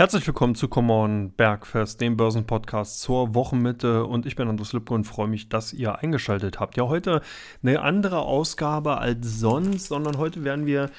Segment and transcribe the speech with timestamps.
[0.00, 4.04] Herzlich willkommen zu Come On Bergfest, dem Börsenpodcast zur Wochenmitte.
[4.04, 6.76] Und ich bin Andres Lübke und freue mich, dass ihr eingeschaltet habt.
[6.76, 7.20] Ja, heute
[7.64, 10.90] eine andere Ausgabe als sonst, sondern heute werden wir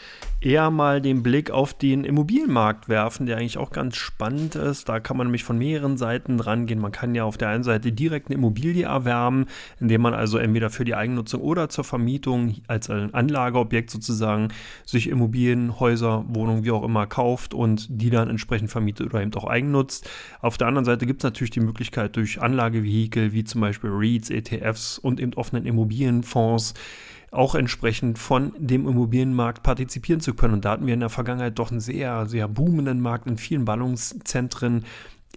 [0.41, 4.89] eher mal den Blick auf den Immobilienmarkt werfen, der eigentlich auch ganz spannend ist.
[4.89, 6.81] Da kann man nämlich von mehreren Seiten rangehen.
[6.81, 9.45] Man kann ja auf der einen Seite direkt eine Immobilie erwerben,
[9.79, 14.50] indem man also entweder für die Eigennutzung oder zur Vermietung als ein Anlageobjekt sozusagen
[14.86, 19.21] sich Immobilien, Häuser, Wohnungen, wie auch immer kauft und die dann entsprechend vermietet vermietet oder
[19.21, 20.09] eben auch eigennutzt.
[20.41, 24.30] Auf der anderen Seite gibt es natürlich die Möglichkeit durch Anlagevehikel wie zum Beispiel REITs,
[24.30, 26.73] ETFs und eben offenen Immobilienfonds
[27.31, 30.55] auch entsprechend von dem Immobilienmarkt partizipieren zu können.
[30.55, 33.66] Und da hatten wir in der Vergangenheit doch einen sehr, sehr boomenden Markt in vielen
[33.66, 34.85] Ballungszentren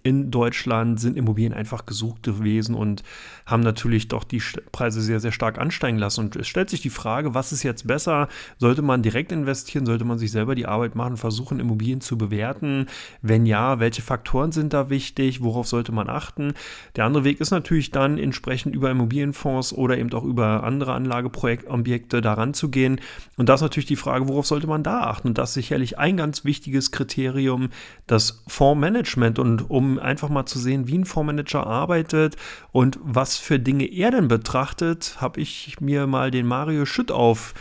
[0.03, 3.03] in Deutschland sind Immobilien einfach gesucht gewesen und
[3.45, 4.41] haben natürlich doch die
[4.73, 6.21] Preise sehr, sehr stark ansteigen lassen.
[6.25, 8.27] Und es stellt sich die Frage, was ist jetzt besser?
[8.57, 9.85] Sollte man direkt investieren?
[9.85, 12.87] Sollte man sich selber die Arbeit machen, versuchen, Immobilien zu bewerten?
[13.21, 15.41] Wenn ja, welche Faktoren sind da wichtig?
[15.41, 16.53] Worauf sollte man achten?
[16.97, 22.21] Der andere Weg ist natürlich dann entsprechend über Immobilienfonds oder eben auch über andere Anlageprojektobjekte
[22.21, 22.99] daran zu gehen.
[23.37, 25.29] Und da ist natürlich die Frage, worauf sollte man da achten?
[25.29, 27.69] Und das ist sicherlich ein ganz wichtiges Kriterium,
[28.05, 29.39] das Fondsmanagement.
[29.39, 32.35] Und um einfach mal zu sehen, wie ein Fondsmanager arbeitet
[32.71, 37.53] und was für Dinge er denn betrachtet, habe ich mir mal den Mario Schüttauf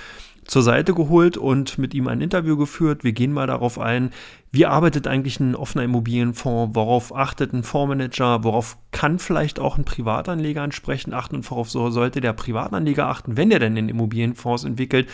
[0.45, 3.05] zur Seite geholt und mit ihm ein Interview geführt.
[3.05, 4.11] Wir gehen mal darauf ein,
[4.51, 9.85] wie arbeitet eigentlich ein offener Immobilienfonds, worauf achtet ein Fondsmanager, worauf kann vielleicht auch ein
[9.85, 15.09] Privatanleger entsprechend achten und worauf sollte der Privatanleger achten, wenn er denn den Immobilienfonds entwickelt.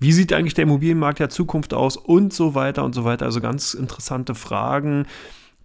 [0.00, 3.26] Wie sieht eigentlich der Immobilienmarkt der Zukunft aus und so weiter und so weiter.
[3.26, 5.06] Also ganz interessante Fragen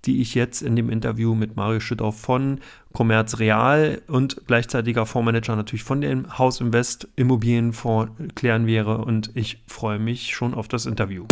[0.06, 2.60] die ich jetzt in dem Interview mit Mario Schüttauf von
[2.92, 9.00] Commerz Real und gleichzeitiger Fondsmanager natürlich von dem Haus Invest Immobilienfonds klären wäre.
[9.00, 11.26] Und ich freue mich schon auf das Interview.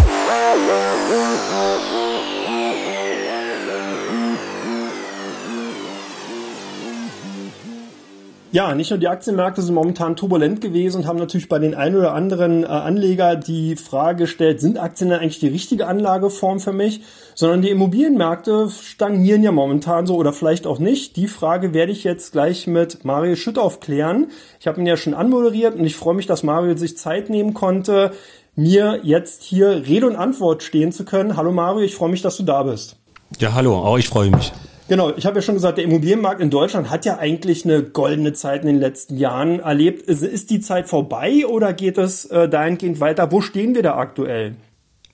[8.54, 11.96] Ja, nicht nur die Aktienmärkte sind momentan turbulent gewesen und haben natürlich bei den ein
[11.96, 17.02] oder anderen äh, Anleger die Frage gestellt, sind Aktien eigentlich die richtige Anlageform für mich?
[17.36, 21.16] Sondern die Immobilienmärkte stagnieren ja momentan so oder vielleicht auch nicht.
[21.16, 24.28] Die Frage werde ich jetzt gleich mit Mario Schütt aufklären.
[24.60, 27.54] Ich habe ihn ja schon anmoderiert und ich freue mich, dass Mario sich Zeit nehmen
[27.54, 28.12] konnte,
[28.56, 31.38] mir jetzt hier Rede und Antwort stehen zu können.
[31.38, 32.98] Hallo Mario, ich freue mich, dass du da bist.
[33.40, 34.52] Ja, hallo, auch ich freue mich.
[34.92, 38.34] Genau, ich habe ja schon gesagt, der Immobilienmarkt in Deutschland hat ja eigentlich eine goldene
[38.34, 40.02] Zeit in den letzten Jahren erlebt.
[40.02, 43.32] Ist, die Zeit vorbei oder geht es äh, dahingehend weiter?
[43.32, 44.56] Wo stehen wir da aktuell?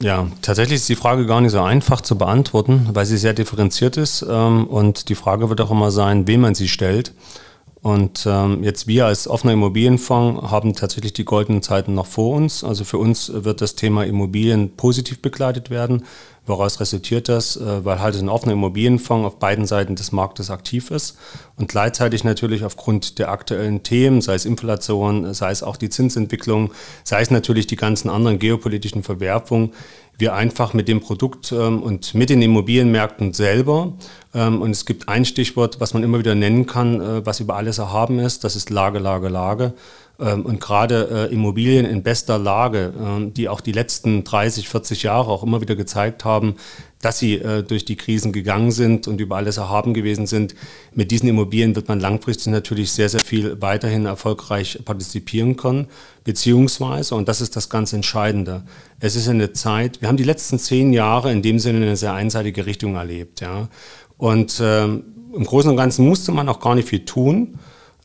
[0.01, 3.97] Ja, tatsächlich ist die Frage gar nicht so einfach zu beantworten, weil sie sehr differenziert
[3.97, 4.25] ist.
[4.29, 7.13] Ähm, und die Frage wird auch immer sein, wem man sie stellt.
[7.81, 12.63] Und ähm, jetzt wir als offener Immobilienfonds haben tatsächlich die goldenen Zeiten noch vor uns.
[12.63, 16.03] Also für uns wird das Thema Immobilien positiv begleitet werden.
[16.47, 17.57] Woraus resultiert das?
[17.57, 21.17] Äh, weil halt ein offener Immobilienfonds auf beiden Seiten des Marktes aktiv ist
[21.57, 26.71] und gleichzeitig natürlich aufgrund der aktuellen Themen, sei es Inflation, sei es auch die Zinsentwicklung,
[27.03, 29.73] sei es natürlich die ganzen anderen geopolitischen Verwerfungen,
[30.19, 33.93] wir einfach mit dem Produkt ähm, und mit den Immobilienmärkten selber,
[34.33, 37.55] ähm, und es gibt ein Stichwort, was man immer wieder nennen kann, äh, was über
[37.55, 39.73] alles erhaben ist, das ist Lage, Lage, Lage.
[40.19, 45.03] Ähm, und gerade äh, Immobilien in bester Lage, ähm, die auch die letzten 30, 40
[45.03, 46.55] Jahre auch immer wieder gezeigt haben,
[47.01, 50.55] dass sie äh, durch die Krisen gegangen sind und über alles erhaben gewesen sind.
[50.95, 55.87] Mit diesen Immobilien wird man langfristig natürlich sehr, sehr viel weiterhin erfolgreich partizipieren können.
[56.23, 58.63] Beziehungsweise, und das ist das ganz Entscheidende,
[58.99, 62.13] es ist eine Zeit, wir haben die letzten zehn Jahre in dem Sinne eine sehr
[62.13, 63.41] einseitige Richtung erlebt.
[63.41, 63.69] Ja.
[64.17, 65.03] Und ähm,
[65.35, 67.59] im Großen und Ganzen musste man auch gar nicht viel tun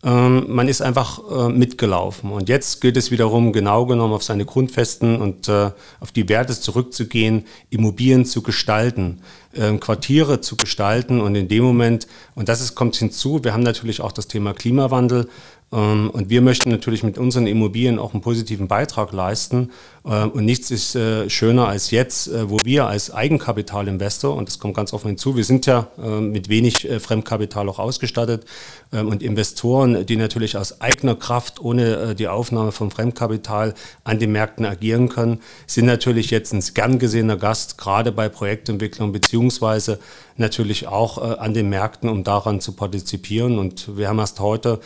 [0.09, 2.33] man ist einfach äh, mitgelaufen.
[2.33, 5.71] Und jetzt gilt es wiederum genau genommen auf seine Grundfesten und äh,
[6.01, 9.21] auf die Werte zurückzugehen, Immobilien zu gestalten,
[9.53, 11.21] äh, Quartiere zu gestalten.
[11.21, 14.55] Und in dem Moment, und das ist, kommt hinzu, wir haben natürlich auch das Thema
[14.55, 15.29] Klimawandel.
[15.73, 19.71] Ähm, und wir möchten natürlich mit unseren Immobilien auch einen positiven Beitrag leisten.
[20.04, 24.59] Ähm, und nichts ist äh, schöner als jetzt, äh, wo wir als Eigenkapitalinvestor, und das
[24.59, 28.45] kommt ganz offen hinzu, wir sind ja ähm, mit wenig äh, Fremdkapital auch ausgestattet
[28.91, 33.72] und Investoren, die natürlich aus eigener Kraft ohne die Aufnahme von Fremdkapital
[34.04, 39.10] an den Märkten agieren können, sind natürlich jetzt ein gern gesehener Gast, gerade bei Projektentwicklung
[39.10, 39.98] beziehungsweise
[40.37, 43.59] natürlich auch an den Märkten, um daran zu partizipieren.
[43.59, 44.78] Und wir haben erst heute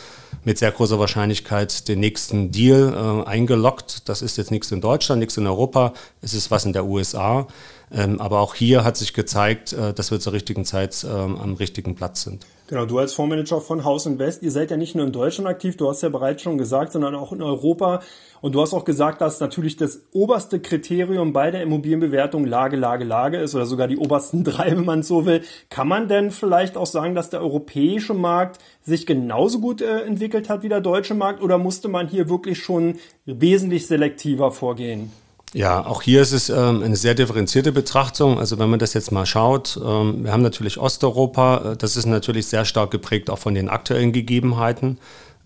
[0.45, 4.07] mit sehr großer Wahrscheinlichkeit den nächsten Deal eingeloggt.
[4.07, 6.85] Das ist jetzt nichts in Deutschland Deutschland, nichts in Europa, es ist was in der
[6.85, 7.47] USA.
[7.91, 11.53] Ähm, aber auch hier hat sich gezeigt, äh, dass wir zur richtigen Zeit ähm, am
[11.53, 12.45] richtigen Platz sind.
[12.67, 15.77] Genau, du als Fondsmanager von Haus Invest, ihr seid ja nicht nur in Deutschland aktiv,
[15.77, 18.01] du hast ja bereits schon gesagt, sondern auch in Europa.
[18.41, 23.05] Und du hast auch gesagt, dass natürlich das oberste Kriterium bei der Immobilienbewertung Lage, Lage,
[23.05, 25.43] Lage ist oder sogar die obersten drei, wenn man so will.
[25.69, 30.49] Kann man denn vielleicht auch sagen, dass der europäische Markt sich genauso gut äh, entwickelt
[30.49, 35.13] hat wie der deutsche Markt oder musste man hier wirklich schon wesentlich selektiver vorgehen?
[35.53, 38.37] Ja, auch hier ist es ähm, eine sehr differenzierte Betrachtung.
[38.37, 42.05] Also wenn man das jetzt mal schaut, ähm, wir haben natürlich Osteuropa, äh, das ist
[42.05, 44.99] natürlich sehr stark geprägt auch von den aktuellen Gegebenheiten.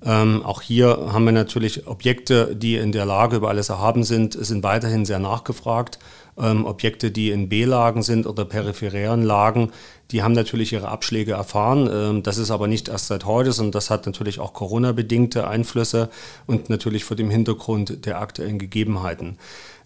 [0.04, 4.34] Ähm, auch hier haben wir natürlich Objekte, die in der Lage über alles erhaben sind,
[4.34, 6.00] sind weiterhin sehr nachgefragt.
[6.40, 9.72] Ähm, Objekte, die in B-Lagen sind oder peripherären Lagen,
[10.10, 11.88] die haben natürlich ihre Abschläge erfahren.
[11.92, 16.10] Ähm, das ist aber nicht erst seit heute, sondern das hat natürlich auch Corona-bedingte Einflüsse
[16.48, 19.38] und natürlich vor dem Hintergrund der aktuellen Gegebenheiten.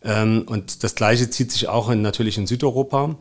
[0.05, 3.15] Ähm, und das Gleiche zieht sich auch in, natürlich in Südeuropa,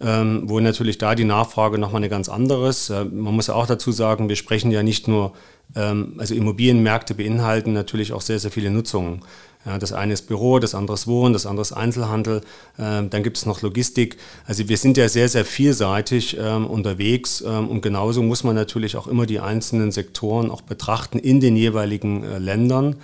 [0.00, 2.90] ähm, wo natürlich da die Nachfrage nochmal eine ganz andere ist.
[2.90, 5.32] Äh, man muss ja auch dazu sagen, wir sprechen ja nicht nur,
[5.76, 9.22] ähm, also Immobilienmärkte beinhalten natürlich auch sehr, sehr viele Nutzungen.
[9.64, 12.40] Ja, das eine ist Büro, das andere ist Wohnen, das andere ist Einzelhandel,
[12.80, 14.16] ähm, dann gibt es noch Logistik.
[14.44, 18.96] Also wir sind ja sehr, sehr vielseitig ähm, unterwegs ähm, und genauso muss man natürlich
[18.96, 22.96] auch immer die einzelnen Sektoren auch betrachten in den jeweiligen äh, Ländern.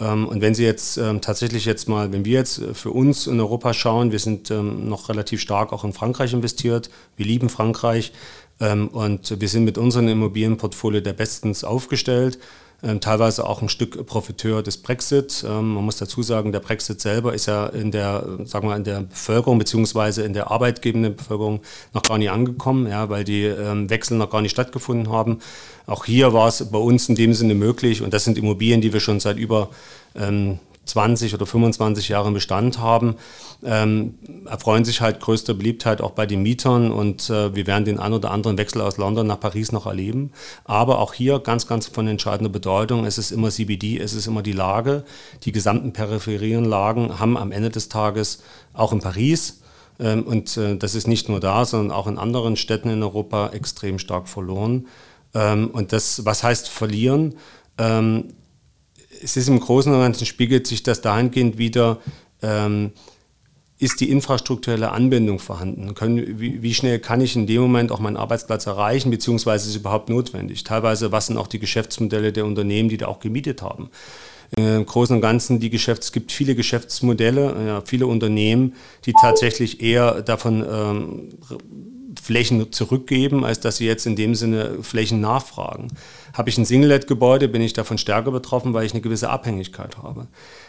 [0.00, 3.26] Ähm, und wenn Sie jetzt ähm, tatsächlich jetzt mal, wenn wir jetzt äh, für uns
[3.26, 7.48] in Europa schauen, wir sind ähm, noch relativ stark auch in Frankreich investiert, wir lieben
[7.48, 8.12] Frankreich
[8.60, 12.40] und wir sind mit unserem Immobilienportfolio der bestens aufgestellt.
[12.80, 15.44] Ähm, teilweise auch ein Stück Profiteur des Brexit.
[15.44, 18.84] Ähm, man muss dazu sagen, der Brexit selber ist ja in der, sagen wir, in
[18.84, 21.60] der Bevölkerung beziehungsweise in der arbeitgebenden Bevölkerung
[21.92, 25.40] noch gar nicht angekommen, ja, weil die ähm, Wechsel noch gar nicht stattgefunden haben.
[25.86, 28.92] Auch hier war es bei uns in dem Sinne möglich und das sind Immobilien, die
[28.92, 29.70] wir schon seit über
[30.88, 33.16] 20 oder 25 Jahre Bestand haben,
[33.64, 34.14] ähm,
[34.46, 38.12] erfreuen sich halt größter Beliebtheit auch bei den Mietern und äh, wir werden den ein
[38.12, 40.32] oder anderen Wechsel aus London nach Paris noch erleben.
[40.64, 44.42] Aber auch hier ganz, ganz von entscheidender Bedeutung, es ist immer CBD, es ist immer
[44.42, 45.04] die Lage.
[45.44, 48.42] Die gesamten peripherien Lagen haben am Ende des Tages
[48.72, 49.60] auch in Paris
[49.98, 53.50] ähm, und äh, das ist nicht nur da, sondern auch in anderen Städten in Europa
[53.50, 54.86] extrem stark verloren.
[55.34, 57.34] Ähm, und das, was heißt verlieren?
[57.76, 58.32] Ähm,
[59.22, 61.98] es ist im Großen und Ganzen spiegelt sich das dahingehend wieder,
[62.42, 62.92] ähm,
[63.78, 65.94] ist die infrastrukturelle Anbindung vorhanden?
[65.94, 69.76] Können, wie, wie, schnell kann ich in dem Moment auch meinen Arbeitsplatz erreichen, beziehungsweise ist
[69.76, 70.64] es überhaupt notwendig?
[70.64, 73.90] Teilweise, was sind auch die Geschäftsmodelle der Unternehmen, die da auch gemietet haben?
[74.56, 78.74] Im Großen und Ganzen, die Geschäfts-, es gibt viele Geschäftsmodelle, ja, viele Unternehmen,
[79.04, 81.28] die tatsächlich eher davon ähm,
[82.22, 85.88] Flächen zurückgeben, als dass sie jetzt in dem Sinne Flächen nachfragen.
[86.32, 90.28] Habe ich ein Singlet-Gebäude, bin ich davon stärker betroffen, weil ich eine gewisse Abhängigkeit habe.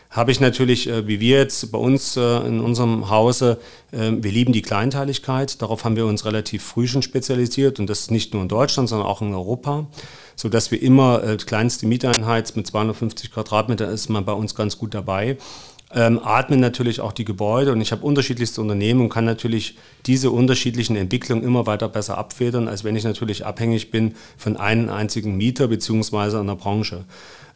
[0.09, 3.59] Habe ich natürlich, äh, wie wir jetzt bei uns äh, in unserem Hause,
[3.91, 5.61] äh, wir lieben die Kleinteiligkeit.
[5.61, 9.07] Darauf haben wir uns relativ früh schon spezialisiert und das nicht nur in Deutschland, sondern
[9.07, 9.85] auch in Europa,
[10.35, 15.37] sodass wir immer kleinste Mieteinheit mit 250 Quadratmeter ist man bei uns ganz gut dabei
[15.94, 19.75] ähm, atmen natürlich auch die Gebäude und ich habe unterschiedlichste Unternehmen und kann natürlich
[20.06, 24.89] diese unterschiedlichen Entwicklungen immer weiter besser abfedern, als wenn ich natürlich abhängig bin von einem
[24.89, 27.06] einzigen Mieter beziehungsweise einer Branche.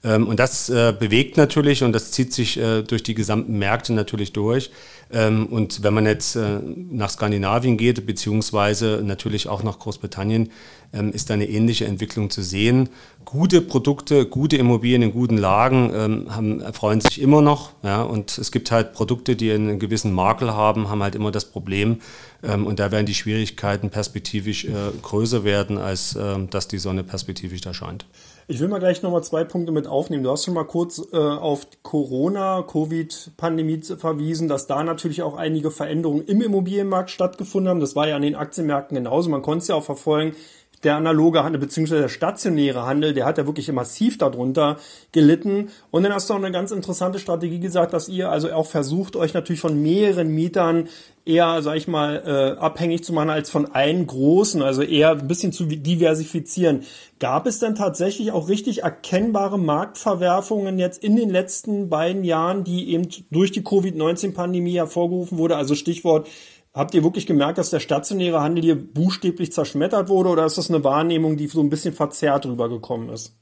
[0.03, 3.94] Ähm, und das äh, bewegt natürlich und das zieht sich äh, durch die gesamten Märkte
[3.94, 4.69] natürlich durch.
[5.11, 6.59] Ähm, und wenn man jetzt äh,
[6.91, 10.51] nach Skandinavien geht, beziehungsweise natürlich auch nach Großbritannien,
[10.91, 12.89] ähm, ist da eine ähnliche Entwicklung zu sehen.
[13.23, 17.71] Gute Produkte, gute Immobilien in guten Lagen haben, erfreuen sich immer noch.
[17.81, 21.45] Ja, und es gibt halt Produkte, die einen gewissen Makel haben, haben halt immer das
[21.45, 22.01] Problem.
[22.41, 24.67] und da werden die Schwierigkeiten perspektivisch
[25.01, 26.15] größer werden, als
[26.51, 28.05] dass die Sonne perspektivisch da scheint.
[28.47, 30.23] Ich will mal gleich nochmal zwei Punkte mit aufnehmen.
[30.23, 35.71] Du hast schon mal kurz äh, auf Corona, Covid-Pandemie verwiesen, dass da natürlich auch einige
[35.71, 37.79] Veränderungen im Immobilienmarkt stattgefunden haben.
[37.79, 39.29] Das war ja an den Aktienmärkten genauso.
[39.29, 40.35] Man konnte es ja auch verfolgen,
[40.84, 44.77] der analoge Handel beziehungsweise der stationäre Handel, der hat ja wirklich massiv darunter
[45.12, 45.70] gelitten.
[45.92, 49.15] Und dann hast du auch eine ganz interessante Strategie gesagt, dass ihr also auch versucht,
[49.15, 50.89] euch natürlich von mehreren Mietern
[51.25, 55.27] eher, sag ich mal, äh, abhängig zu machen als von einem großen, also eher ein
[55.27, 56.84] bisschen zu diversifizieren.
[57.20, 62.89] Gab es denn tatsächlich auch richtig erkennbare Marktverwerfungen jetzt in den letzten beiden Jahren, die
[62.89, 65.56] eben durch die Covid-19-Pandemie hervorgerufen wurde?
[65.56, 66.27] Also Stichwort
[66.74, 70.70] Habt ihr wirklich gemerkt, dass der stationäre Handel hier buchstäblich zerschmettert wurde oder ist das
[70.70, 73.36] eine Wahrnehmung, die so ein bisschen verzerrt rübergekommen ist?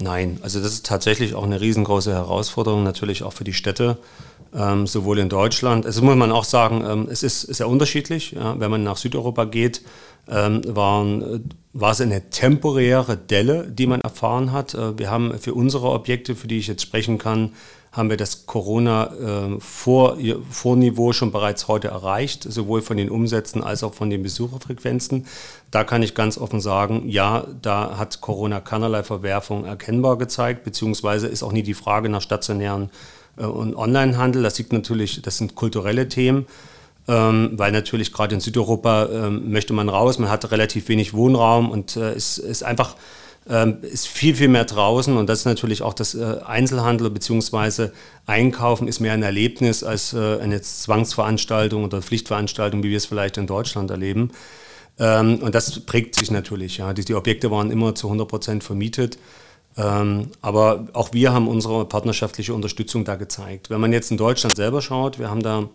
[0.00, 3.98] Nein, also das ist tatsächlich auch eine riesengroße Herausforderung, natürlich auch für die Städte,
[4.54, 5.84] ähm, sowohl in Deutschland.
[5.84, 8.32] Es muss man auch sagen, ähm, es ist sehr unterschiedlich.
[8.32, 9.82] Ja, wenn man nach Südeuropa geht,
[10.28, 14.74] ähm, waren, war es eine temporäre Delle, die man erfahren hat.
[14.74, 17.52] Äh, wir haben für unsere Objekte, für die ich jetzt sprechen kann,
[17.98, 23.92] haben wir das Corona-Vorniveau äh, schon bereits heute erreicht, sowohl von den Umsätzen als auch
[23.92, 25.26] von den Besucherfrequenzen.
[25.70, 31.26] Da kann ich ganz offen sagen, ja, da hat Corona keinerlei Verwerfung erkennbar gezeigt, beziehungsweise
[31.26, 32.88] ist auch nie die Frage nach stationären
[33.36, 34.42] äh, und Onlinehandel.
[34.42, 36.46] Das liegt natürlich, das sind kulturelle Themen.
[37.10, 41.70] Ähm, weil natürlich gerade in Südeuropa ähm, möchte man raus, man hat relativ wenig Wohnraum
[41.70, 42.96] und äh, ist, ist einfach
[43.48, 47.90] ähm, ist viel, viel mehr draußen und das ist natürlich auch das äh, Einzelhandel bzw.
[48.26, 53.38] Einkaufen ist mehr ein Erlebnis als äh, eine Zwangsveranstaltung oder Pflichtveranstaltung, wie wir es vielleicht
[53.38, 54.32] in Deutschland erleben.
[54.98, 56.78] Ähm, und das prägt sich natürlich.
[56.78, 56.92] Ja.
[56.92, 59.18] Die, Objekte waren immer zu 100 Prozent vermietet.
[59.76, 63.70] Ähm, aber auch wir haben unsere partnerschaftliche Unterstützung da gezeigt.
[63.70, 65.68] Wenn man jetzt in Deutschland selber schaut, wir haben da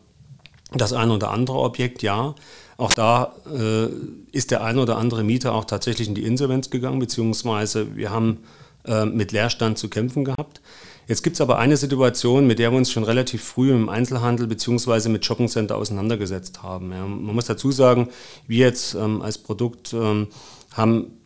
[0.73, 2.35] das eine oder andere Objekt, ja.
[2.77, 3.87] Auch da äh,
[4.31, 8.39] ist der eine oder andere Mieter auch tatsächlich in die Insolvenz gegangen, beziehungsweise wir haben
[8.85, 10.61] äh, mit Leerstand zu kämpfen gehabt.
[11.07, 14.47] Jetzt gibt es aber eine Situation, mit der wir uns schon relativ früh im Einzelhandel
[14.47, 16.91] beziehungsweise mit Shoppingcenter auseinandergesetzt haben.
[16.91, 18.09] Ja, man muss dazu sagen,
[18.47, 20.27] wir jetzt ähm, als Produkt ähm,
[20.71, 21.17] haben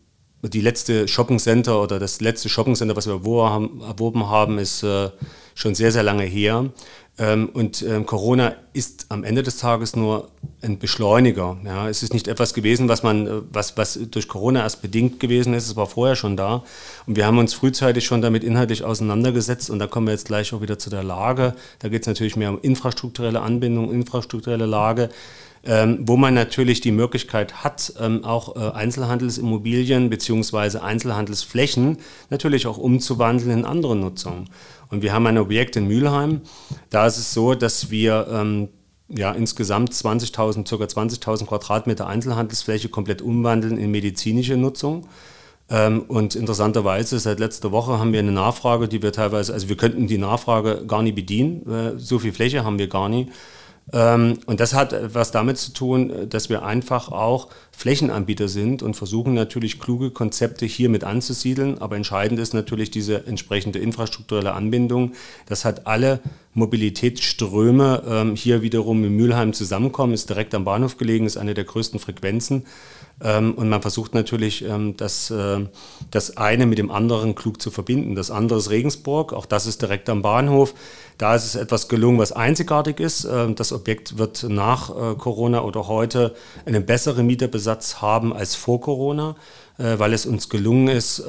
[0.42, 5.10] die letzte Shoppingcenter oder das letzte Shoppingcenter, was wir erworben haben, ist äh,
[5.54, 6.70] schon sehr, sehr lange her.
[7.18, 10.28] Ähm, und ähm, Corona ist am Ende des Tages nur
[10.62, 11.56] ein Beschleuniger.
[11.64, 11.88] Ja.
[11.88, 15.52] Es ist nicht etwas gewesen, was, man, äh, was, was durch Corona erst bedingt gewesen
[15.52, 15.66] ist.
[15.66, 16.62] Es war vorher schon da.
[17.06, 19.68] Und wir haben uns frühzeitig schon damit inhaltlich auseinandergesetzt.
[19.68, 21.54] Und da kommen wir jetzt gleich auch wieder zu der Lage.
[21.80, 25.10] Da geht es natürlich mehr um infrastrukturelle Anbindung, infrastrukturelle Lage
[25.64, 30.78] ähm, wo man natürlich die Möglichkeit hat, ähm, auch äh, Einzelhandelsimmobilien bzw.
[30.78, 31.98] Einzelhandelsflächen
[32.30, 34.48] natürlich auch umzuwandeln in andere Nutzungen.
[34.90, 36.40] Und wir haben ein Objekt in Mülheim.
[36.90, 38.68] Da ist es so, dass wir ähm,
[39.08, 40.84] ja, insgesamt 20.000, ca.
[40.84, 45.06] 20.000 Quadratmeter Einzelhandelsfläche komplett umwandeln in medizinische Nutzung.
[45.70, 49.76] Ähm, und interessanterweise, seit letzter Woche haben wir eine Nachfrage, die wir teilweise, also wir
[49.76, 53.30] könnten die Nachfrage gar nicht bedienen, äh, so viel Fläche haben wir gar nicht.
[53.92, 58.94] Ähm, und das hat was damit zu tun, dass wir einfach auch Flächenanbieter sind und
[58.94, 61.80] versuchen natürlich kluge Konzepte hier mit anzusiedeln.
[61.80, 65.12] Aber entscheidend ist natürlich diese entsprechende infrastrukturelle Anbindung.
[65.46, 66.20] Das hat alle
[66.54, 71.64] Mobilitätsströme ähm, hier wiederum in Mülheim zusammenkommen, ist direkt am Bahnhof gelegen, ist eine der
[71.64, 72.66] größten Frequenzen.
[73.20, 74.64] Ähm, und man versucht natürlich,
[74.96, 75.66] das, äh,
[76.10, 78.14] das eine mit dem anderen klug zu verbinden.
[78.14, 80.74] Das andere ist Regensburg, auch das ist direkt am Bahnhof.
[81.18, 83.24] Da ist es etwas gelungen, was einzigartig ist.
[83.24, 86.34] Ähm, das Objekt wird nach äh, Corona oder heute
[86.64, 89.36] einen besseren Mieterbesatz haben als vor Corona,
[89.78, 91.22] äh, weil es uns gelungen ist,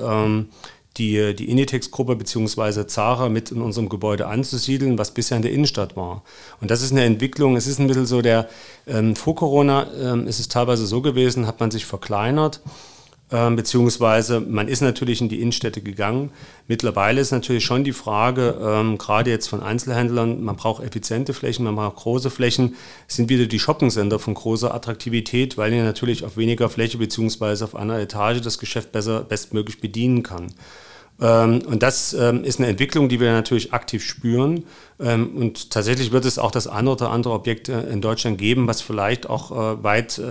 [0.98, 2.86] die, die Initex-Gruppe bzw.
[2.88, 6.24] Zara mit in unserem Gebäude anzusiedeln, was bisher in der Innenstadt war.
[6.62, 8.50] Und das ist eine Entwicklung, es ist ein bisschen so der,
[8.86, 12.72] ähm, vor Corona ähm, ist es teilweise so gewesen, hat man sich verkleinert, ähm,
[13.30, 16.32] beziehungsweise man ist natürlich in die Innenstädte gegangen.
[16.68, 21.66] Mittlerweile ist natürlich schon die Frage, ähm, gerade jetzt von Einzelhändlern, man braucht effiziente Flächen,
[21.66, 22.76] man braucht große Flächen,
[23.08, 27.76] sind wieder die Shopping-Center von großer Attraktivität, weil ihr natürlich auf weniger Fläche beziehungsweise auf
[27.76, 30.48] einer Etage das Geschäft besser, bestmöglich bedienen kann.
[31.22, 34.64] Ähm, und das ähm, ist eine Entwicklung, die wir natürlich aktiv spüren.
[35.00, 38.68] Ähm, und tatsächlich wird es auch das eine oder andere Objekt äh, in Deutschland geben,
[38.68, 40.22] was vielleicht auch äh, weit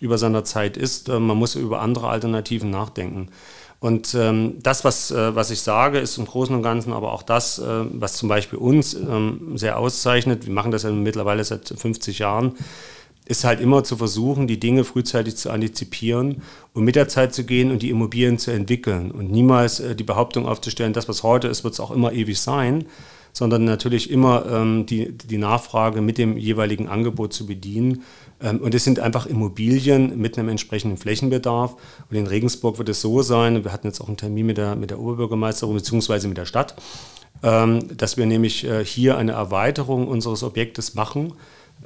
[0.00, 1.08] über seiner Zeit ist.
[1.08, 3.28] Man muss über andere Alternativen nachdenken.
[3.80, 7.60] Und das, was, äh, was ich sage, ist im Großen und Ganzen aber auch das,
[7.64, 8.96] was zum Beispiel uns
[9.54, 10.46] sehr auszeichnet.
[10.46, 12.54] Wir machen das ja mittlerweile seit 50 Jahren
[13.28, 16.42] ist halt immer zu versuchen, die Dinge frühzeitig zu antizipieren
[16.72, 20.04] und mit der Zeit zu gehen und die Immobilien zu entwickeln und niemals äh, die
[20.04, 22.86] Behauptung aufzustellen, das, was heute ist, wird es auch immer ewig sein,
[23.34, 28.02] sondern natürlich immer ähm, die, die Nachfrage mit dem jeweiligen Angebot zu bedienen.
[28.40, 31.76] Ähm, und es sind einfach Immobilien mit einem entsprechenden Flächenbedarf.
[32.10, 34.74] Und in Regensburg wird es so sein, wir hatten jetzt auch einen Termin mit der,
[34.74, 36.28] mit der Oberbürgermeisterin bzw.
[36.28, 36.76] mit der Stadt,
[37.42, 41.34] ähm, dass wir nämlich äh, hier eine Erweiterung unseres Objektes machen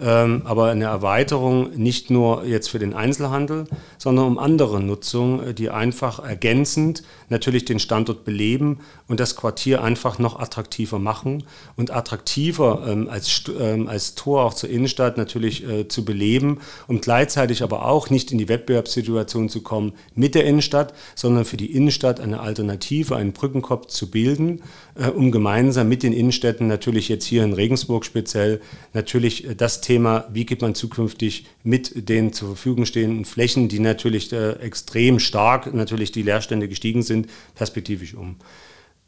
[0.01, 3.67] aber eine Erweiterung nicht nur jetzt für den Einzelhandel,
[3.99, 9.83] sondern um andere Nutzungen, äh, die einfach ergänzend natürlich den Standort beleben und das Quartier
[9.83, 11.45] einfach noch attraktiver machen
[11.77, 17.03] und attraktiver ähm, als, ähm, als Tor auch zur Innenstadt natürlich äh, zu beleben und
[17.03, 21.75] gleichzeitig aber auch nicht in die Wettbewerbssituation zu kommen mit der Innenstadt, sondern für die
[21.75, 24.63] Innenstadt eine Alternative, einen Brückenkopf zu bilden,
[24.95, 28.61] äh, um gemeinsam mit den Innenstädten natürlich jetzt hier in Regensburg speziell
[28.95, 33.79] natürlich äh, das Thema, wie geht man zukünftig mit den zur Verfügung stehenden Flächen, die
[33.79, 38.37] natürlich äh, extrem stark natürlich die Leerstände gestiegen sind, perspektivisch um.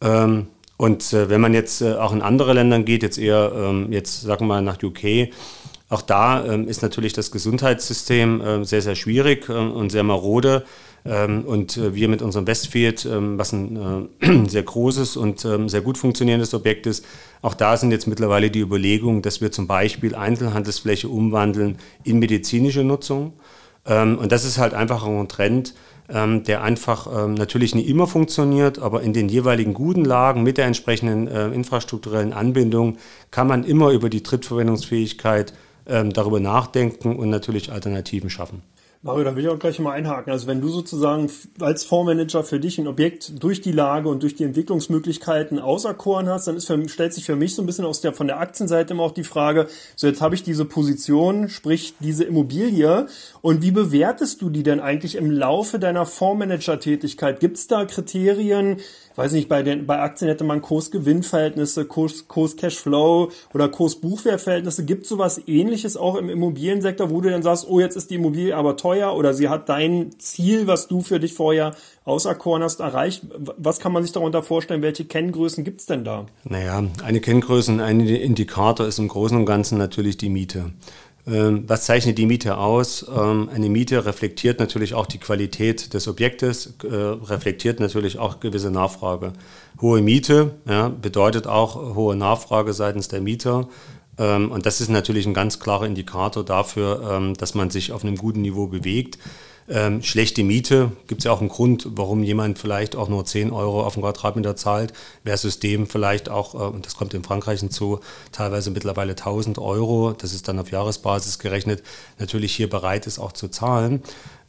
[0.03, 3.93] Ähm, und äh, wenn man jetzt äh, auch in andere Länder geht, jetzt eher, ähm,
[3.93, 5.31] jetzt sagen wir mal nach UK,
[5.89, 10.65] Auch da ähm, ist natürlich das Gesundheitssystem äh, sehr, sehr schwierig äh, und sehr marode.
[11.07, 15.69] Ähm, und äh, wir mit unserem Westfield, ähm, was ein äh, sehr großes und ähm,
[15.69, 17.05] sehr gut funktionierendes Objekt ist,
[17.43, 22.85] auch da sind jetzt mittlerweile die Überlegungen, dass wir zum Beispiel Einzelhandelsfläche umwandeln in medizinische
[22.85, 23.35] Nutzung.
[23.87, 25.75] Und das ist halt einfach ein Trend,
[26.09, 31.27] der einfach natürlich nicht immer funktioniert, aber in den jeweiligen guten Lagen mit der entsprechenden
[31.27, 32.97] infrastrukturellen Anbindung
[33.31, 35.53] kann man immer über die Drittverwendungsfähigkeit
[35.85, 38.63] darüber nachdenken und natürlich Alternativen schaffen.
[39.07, 40.33] Mario, da will ich auch gleich mal einhaken.
[40.33, 41.31] Also wenn du sozusagen
[41.61, 46.47] als Fondsmanager für dich ein Objekt durch die Lage und durch die Entwicklungsmöglichkeiten auserkoren hast,
[46.47, 49.03] dann für, stellt sich für mich so ein bisschen aus der, von der Aktienseite immer
[49.03, 53.07] auch die Frage, so jetzt habe ich diese Position, sprich diese Immobilie
[53.43, 57.41] und wie bewertest du die denn eigentlich im Laufe deiner Fondsmanager-Tätigkeit?
[57.41, 58.79] Gibt es da Kriterien,
[59.17, 64.85] weiß nicht, bei den, bei Aktien hätte man Kurs-Gewinn-Verhältnisse, Kurs, Kurs-Cashflow oder Kurs-Buchwert-Verhältnisse.
[64.85, 68.17] Gibt es sowas ähnliches auch im Immobiliensektor, wo du dann sagst, oh, jetzt ist die
[68.17, 72.81] Immobilie aber teuer oder sie hat dein Ziel, was du für dich vorher auserkoren hast,
[72.81, 73.27] erreicht?
[73.37, 74.83] Was kann man sich darunter vorstellen?
[74.83, 76.27] Welche Kenngrößen gibt es denn da?
[76.45, 80.73] Naja, eine Kenngröße ein Indikator ist im Großen und Ganzen natürlich die Miete.
[81.27, 83.07] Ähm, was zeichnet die Miete aus?
[83.09, 88.71] Ähm, eine Miete reflektiert natürlich auch die Qualität des Objektes, äh, reflektiert natürlich auch gewisse
[88.71, 89.33] Nachfrage.
[89.81, 93.69] Hohe Miete ja, bedeutet auch hohe Nachfrage seitens der Mieter.
[94.19, 98.17] Ähm, und das ist natürlich ein ganz klarer Indikator dafür, dass man sich auf einem
[98.17, 99.19] guten Niveau bewegt.
[99.69, 103.51] Ähm, schlechte Miete gibt es ja auch einen Grund, warum jemand vielleicht auch nur 10
[103.51, 104.93] Euro auf den Quadratmeter zahlt,
[105.25, 110.13] versus dem vielleicht auch, äh, und das kommt in Frankreich hinzu, teilweise mittlerweile 1000 Euro,
[110.13, 111.83] das ist dann auf Jahresbasis gerechnet,
[112.19, 114.03] natürlich hier bereit ist auch zu zahlen.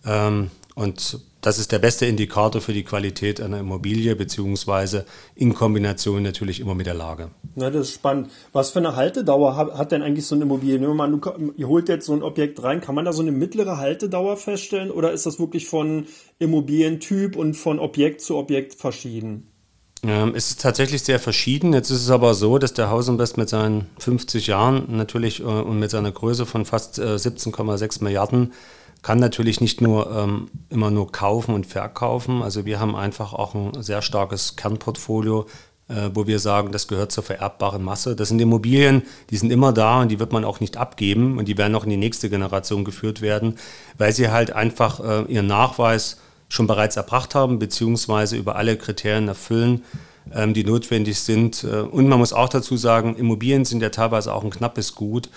[0.06, 6.24] Ähm, und das ist der beste Indikator für die Qualität einer Immobilie, beziehungsweise in Kombination
[6.24, 7.30] natürlich immer mit der Lage.
[7.54, 8.32] Na, das ist spannend.
[8.52, 10.80] Was für eine Haltedauer hat denn eigentlich so eine Immobilie?
[10.80, 13.22] Nehmen wir mal, du, ihr holt jetzt so ein Objekt rein, kann man da so
[13.22, 16.08] eine mittlere Haltedauer feststellen oder ist das wirklich von
[16.40, 19.52] Immobilientyp und von Objekt zu Objekt verschieden?
[20.04, 21.74] Ähm, es ist tatsächlich sehr verschieden.
[21.74, 25.80] Jetzt ist es aber so, dass der Hausinvest mit seinen 50 Jahren natürlich äh, und
[25.80, 28.54] mit seiner Größe von fast äh, 17,6 Milliarden
[29.06, 32.42] kann natürlich nicht nur ähm, immer nur kaufen und verkaufen.
[32.42, 35.46] Also wir haben einfach auch ein sehr starkes Kernportfolio,
[35.90, 38.16] äh, wo wir sagen, das gehört zur vererbbaren Masse.
[38.16, 41.48] Das sind Immobilien, die sind immer da und die wird man auch nicht abgeben und
[41.48, 43.60] die werden auch in die nächste Generation geführt werden,
[44.00, 46.18] weil sie halt einfach äh, ihren Nachweis
[46.50, 49.84] schon bereits erbracht haben, beziehungsweise über alle Kriterien erfüllen,
[50.34, 51.64] ähm, die notwendig sind.
[51.64, 55.30] Äh, und man muss auch dazu sagen, Immobilien sind ja teilweise auch ein knappes Gut.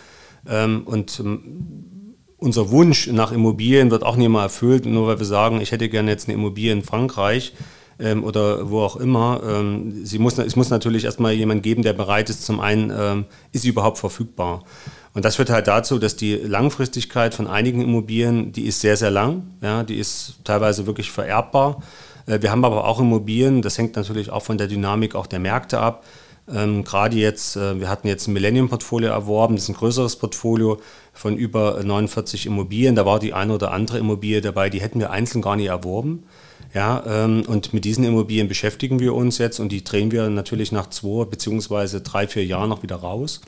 [0.48, 1.97] Ähm, und ähm,
[2.38, 5.88] unser Wunsch nach Immobilien wird auch nicht mehr erfüllt, nur weil wir sagen, ich hätte
[5.88, 7.52] gerne jetzt eine Immobilie in Frankreich
[7.98, 9.40] ähm, oder wo auch immer.
[9.44, 13.24] Ähm, sie muss, es muss natürlich erstmal jemand geben, der bereit ist, zum einen, ähm,
[13.52, 14.64] ist sie überhaupt verfügbar.
[15.14, 19.10] Und das führt halt dazu, dass die Langfristigkeit von einigen Immobilien, die ist sehr, sehr
[19.10, 21.82] lang, ja, die ist teilweise wirklich vererbbar.
[22.26, 25.40] Äh, wir haben aber auch Immobilien, das hängt natürlich auch von der Dynamik auch der
[25.40, 26.04] Märkte ab.
[26.52, 30.80] Ähm, Gerade jetzt, äh, wir hatten jetzt ein Millennium-Portfolio erworben, das ist ein größeres Portfolio
[31.12, 32.94] von über 49 Immobilien.
[32.94, 36.24] Da war die eine oder andere Immobilie dabei, die hätten wir einzeln gar nicht erworben.
[36.74, 40.70] Ja, ähm, und mit diesen Immobilien beschäftigen wir uns jetzt und die drehen wir natürlich
[40.70, 43.40] nach zwei beziehungsweise drei, vier Jahren noch wieder raus.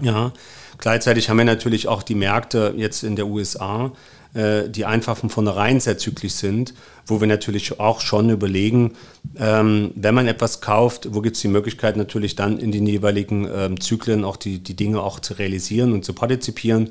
[0.00, 0.32] Ja,
[0.78, 3.92] gleichzeitig haben wir natürlich auch die Märkte jetzt in der USA,
[4.34, 6.74] äh, die einfach von vornherein sehr zyklisch sind,
[7.06, 8.92] wo wir natürlich auch schon überlegen,
[9.38, 13.48] ähm, wenn man etwas kauft, wo gibt es die Möglichkeit natürlich dann in den jeweiligen
[13.54, 16.90] ähm, Zyklen auch die, die Dinge auch zu realisieren und zu partizipieren.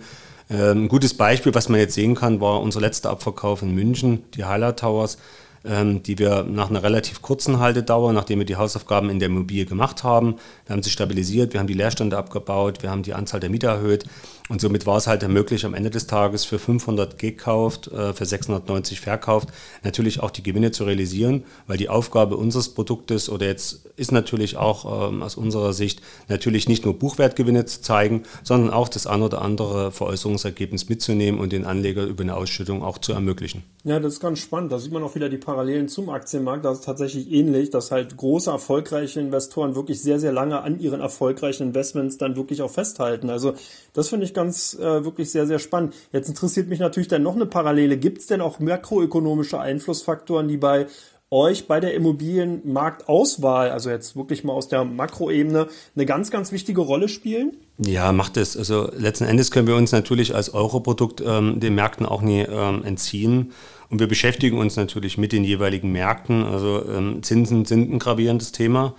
[0.50, 4.24] Ähm, ein gutes Beispiel, was man jetzt sehen kann, war unser letzter Abverkauf in München,
[4.36, 5.18] die Highlight Towers
[5.64, 9.66] ähm, die wir nach einer relativ kurzen Haltedauer, nachdem wir die Hausaufgaben in der Immobilie
[9.66, 13.40] gemacht haben, wir haben sie stabilisiert, wir haben die Leerstände abgebaut, wir haben die Anzahl
[13.40, 14.06] der Mieter erhöht
[14.52, 18.26] und somit war es halt möglich, am Ende des Tages für 500 gekauft, äh, für
[18.26, 19.48] 690 verkauft,
[19.82, 24.58] natürlich auch die Gewinne zu realisieren, weil die Aufgabe unseres Produktes oder jetzt ist natürlich
[24.58, 29.22] auch ähm, aus unserer Sicht natürlich nicht nur Buchwertgewinne zu zeigen, sondern auch das ein
[29.22, 33.64] oder andere Veräußerungsergebnis mitzunehmen und den Anleger über eine Ausschüttung auch zu ermöglichen.
[33.84, 34.72] Ja, das ist ganz spannend.
[34.72, 36.66] Da sieht man auch wieder die Parallelen zum Aktienmarkt.
[36.66, 41.00] Das ist tatsächlich ähnlich, dass halt große, erfolgreiche Investoren wirklich sehr, sehr lange an ihren
[41.00, 43.30] erfolgreichen Investments dann wirklich auch festhalten.
[43.30, 43.54] Also
[43.94, 45.94] das finde ich ganz äh, wirklich sehr, sehr spannend.
[46.12, 47.98] Jetzt interessiert mich natürlich dann noch eine Parallele.
[47.98, 50.88] Gibt es denn auch makroökonomische Einflussfaktoren, die bei
[51.32, 56.82] euch bei der Immobilienmarktauswahl, also jetzt wirklich mal aus der Makroebene, eine ganz, ganz wichtige
[56.82, 57.54] Rolle spielen?
[57.78, 58.58] Ja, macht es.
[58.58, 62.84] Also letzten Endes können wir uns natürlich als Europrodukt ähm, den Märkten auch nie ähm,
[62.84, 63.54] entziehen.
[63.90, 66.44] Und wir beschäftigen uns natürlich mit den jeweiligen Märkten.
[66.44, 68.94] Also ähm, Zinsen sind ein gravierendes Thema.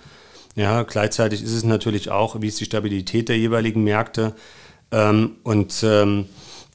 [0.55, 4.33] Ja, gleichzeitig ist es natürlich auch, wie ist die Stabilität der jeweiligen Märkte.
[4.93, 6.25] Ähm, und ähm,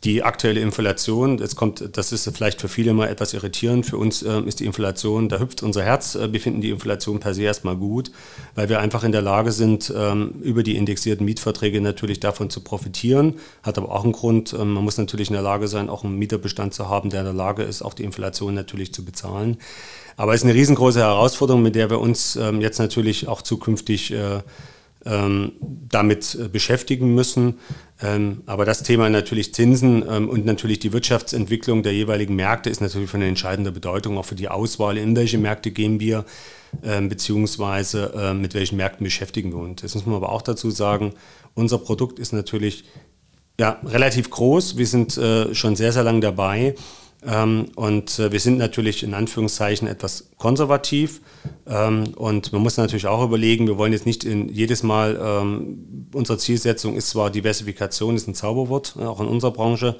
[0.05, 3.85] die aktuelle Inflation, jetzt kommt, das ist vielleicht für viele mal etwas irritierend.
[3.85, 6.15] Für uns äh, ist die Inflation, da hüpft unser Herz.
[6.15, 8.13] Äh, wir finden die Inflation per se erstmal gut,
[8.55, 12.61] weil wir einfach in der Lage sind, ähm, über die indexierten Mietverträge natürlich davon zu
[12.61, 13.35] profitieren.
[13.63, 14.53] Hat aber auch einen Grund.
[14.53, 17.27] Ähm, man muss natürlich in der Lage sein, auch einen Mieterbestand zu haben, der in
[17.27, 19.59] der Lage ist, auch die Inflation natürlich zu bezahlen.
[20.17, 24.13] Aber es ist eine riesengroße Herausforderung, mit der wir uns ähm, jetzt natürlich auch zukünftig
[24.13, 24.41] äh,
[25.05, 27.59] ähm, damit äh, beschäftigen müssen.
[28.01, 32.81] Ähm, aber das Thema natürlich Zinsen ähm, und natürlich die Wirtschaftsentwicklung der jeweiligen Märkte ist
[32.81, 36.25] natürlich von entscheidender Bedeutung, auch für die Auswahl, in welche Märkte gehen wir,
[36.83, 39.83] ähm, beziehungsweise äh, mit welchen Märkten beschäftigen wir uns.
[39.83, 41.15] Das muss man aber auch dazu sagen,
[41.55, 42.85] unser Produkt ist natürlich
[43.59, 44.77] ja, relativ groß.
[44.77, 46.75] Wir sind äh, schon sehr, sehr lange dabei.
[47.27, 51.21] Ähm, und äh, wir sind natürlich in Anführungszeichen etwas konservativ.
[51.67, 56.07] Ähm, und man muss natürlich auch überlegen, wir wollen jetzt nicht in, jedes Mal, ähm,
[56.13, 59.97] unsere Zielsetzung ist zwar Diversifikation, ist ein Zauberwort, äh, auch in unserer Branche.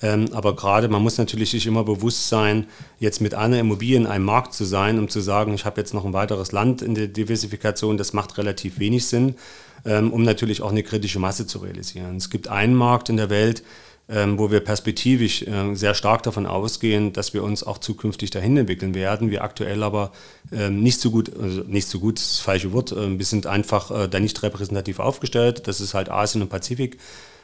[0.00, 2.68] Aber gerade, man muss natürlich sich immer bewusst sein,
[3.00, 5.92] jetzt mit einer Immobilie in einem Markt zu sein, um zu sagen, ich habe jetzt
[5.92, 9.34] noch ein weiteres Land in der Diversifikation, das macht relativ wenig Sinn,
[9.82, 12.16] um natürlich auch eine kritische Masse zu realisieren.
[12.16, 13.64] Es gibt einen Markt in der Welt,
[14.08, 18.56] ähm, wo wir perspektivisch äh, sehr stark davon ausgehen, dass wir uns auch zukünftig dahin
[18.56, 19.30] entwickeln werden.
[19.30, 20.12] Wir aktuell aber
[20.50, 23.90] ähm, nicht so gut, also nicht so gut, das falsche Wort, äh, wir sind einfach
[23.90, 25.68] äh, da nicht repräsentativ aufgestellt.
[25.68, 26.98] Das ist halt Asien und Pazifik.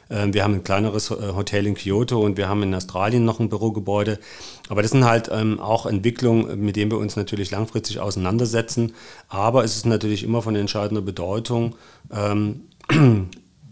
[0.09, 3.39] Ähm, wir haben ein kleineres äh, Hotel in Kyoto und wir haben in Australien noch
[3.39, 4.19] ein Bürogebäude.
[4.69, 8.93] Aber das sind halt ähm, auch Entwicklungen, mit denen wir uns natürlich langfristig auseinandersetzen.
[9.27, 11.75] Aber es ist natürlich immer von entscheidender Bedeutung,
[12.11, 12.61] ähm,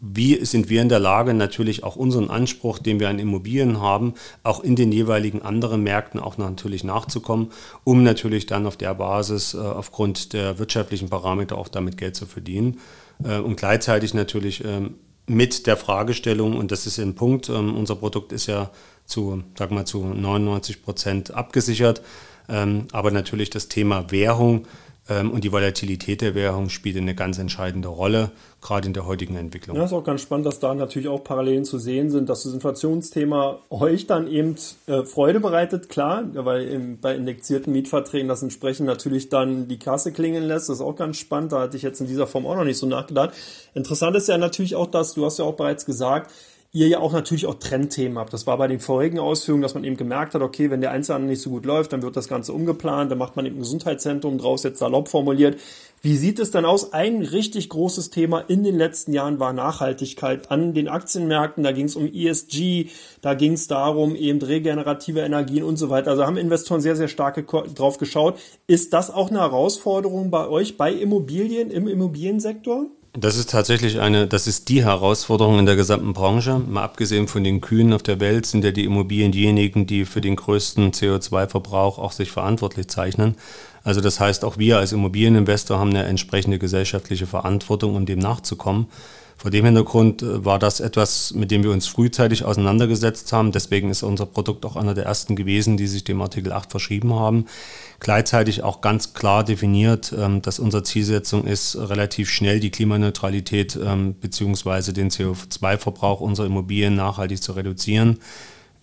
[0.05, 4.15] wie sind wir in der Lage, natürlich auch unseren Anspruch, den wir an Immobilien haben,
[4.43, 7.51] auch in den jeweiligen anderen Märkten auch natürlich nachzukommen,
[7.85, 12.25] um natürlich dann auf der Basis äh, aufgrund der wirtschaftlichen Parameter auch damit Geld zu
[12.25, 12.81] verdienen.
[13.23, 17.95] Äh, und gleichzeitig natürlich ähm, mit der Fragestellung, und das ist ein Punkt, ähm, unser
[17.95, 18.71] Produkt ist ja
[19.05, 22.01] zu, sag mal, zu 99 Prozent abgesichert,
[22.49, 24.67] ähm, aber natürlich das Thema Währung
[25.09, 29.75] und die Volatilität der Währung spielt eine ganz entscheidende Rolle, gerade in der heutigen Entwicklung.
[29.75, 32.53] Ja, ist auch ganz spannend, dass da natürlich auch Parallelen zu sehen sind, dass das
[32.53, 34.55] Inflationsthema euch dann eben
[34.87, 40.45] äh, Freude bereitet, klar, weil bei indexierten Mietverträgen das entsprechend natürlich dann die Kasse klingeln
[40.45, 40.69] lässt.
[40.69, 41.51] Das ist auch ganz spannend.
[41.51, 43.33] Da hatte ich jetzt in dieser Form auch noch nicht so nachgedacht.
[43.73, 46.31] Interessant ist ja natürlich auch, dass, du hast ja auch bereits gesagt,
[46.75, 48.33] ihr ja auch natürlich auch Trendthemen habt.
[48.33, 51.29] Das war bei den vorigen Ausführungen, dass man eben gemerkt hat, okay, wenn der Einzelhandel
[51.29, 54.39] nicht so gut läuft, dann wird das Ganze umgeplant, dann macht man eben ein Gesundheitszentrum
[54.39, 55.59] draus, jetzt salopp formuliert.
[56.01, 56.91] Wie sieht es dann aus?
[56.91, 61.63] Ein richtig großes Thema in den letzten Jahren war Nachhaltigkeit an den Aktienmärkten.
[61.63, 62.87] Da ging es um ESG,
[63.21, 66.09] da ging es darum, eben regenerative Energien und so weiter.
[66.09, 68.39] Also haben Investoren sehr, sehr stark drauf geschaut.
[68.65, 72.87] Ist das auch eine Herausforderung bei euch, bei Immobilien, im Immobiliensektor?
[73.15, 76.57] Das ist tatsächlich eine, das ist die Herausforderung in der gesamten Branche.
[76.57, 80.19] Mal abgesehen von den Kühen auf der Welt sind ja die Immobilien diejenigen, die für
[80.19, 83.35] den größten CO2-Verbrauch auch sich verantwortlich zeichnen.
[83.83, 88.87] Also das heißt, auch wir als Immobilieninvestor haben eine entsprechende gesellschaftliche Verantwortung, um dem nachzukommen.
[89.37, 93.51] Vor dem Hintergrund äh, war das etwas, mit dem wir uns frühzeitig auseinandergesetzt haben.
[93.51, 97.13] Deswegen ist unser Produkt auch einer der ersten gewesen, die sich dem Artikel 8 verschrieben
[97.13, 97.45] haben
[98.03, 104.13] gleichzeitig auch ganz klar definiert, ähm, dass unsere Zielsetzung ist, relativ schnell die Klimaneutralität ähm,
[104.13, 104.91] bzw.
[104.91, 108.19] den CO2-Verbrauch unserer Immobilien nachhaltig zu reduzieren.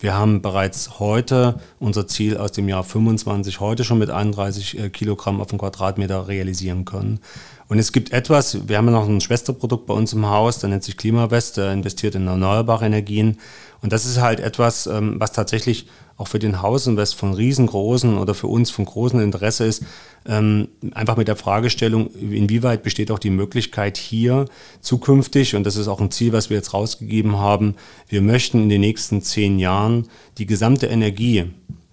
[0.01, 4.89] Wir haben bereits heute unser Ziel aus dem Jahr 25 heute schon mit 31 äh,
[4.89, 7.19] Kilogramm auf den Quadratmeter realisieren können.
[7.67, 10.71] Und es gibt etwas, wir haben ja noch ein Schwesterprodukt bei uns im Haus, der
[10.71, 13.37] nennt sich Klimawest, der investiert in erneuerbare Energien.
[13.83, 15.87] Und das ist halt etwas, ähm, was tatsächlich
[16.21, 19.83] auch für den Hausinvest von riesengroßen oder für uns von großem Interesse ist,
[20.27, 24.45] ähm, einfach mit der Fragestellung, inwieweit besteht auch die Möglichkeit hier
[24.81, 27.75] zukünftig, und das ist auch ein Ziel, was wir jetzt rausgegeben haben,
[28.07, 30.07] wir möchten in den nächsten zehn Jahren
[30.37, 31.45] die gesamte Energie,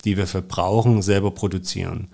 [0.05, 2.09] die wir verbrauchen, selber produzieren.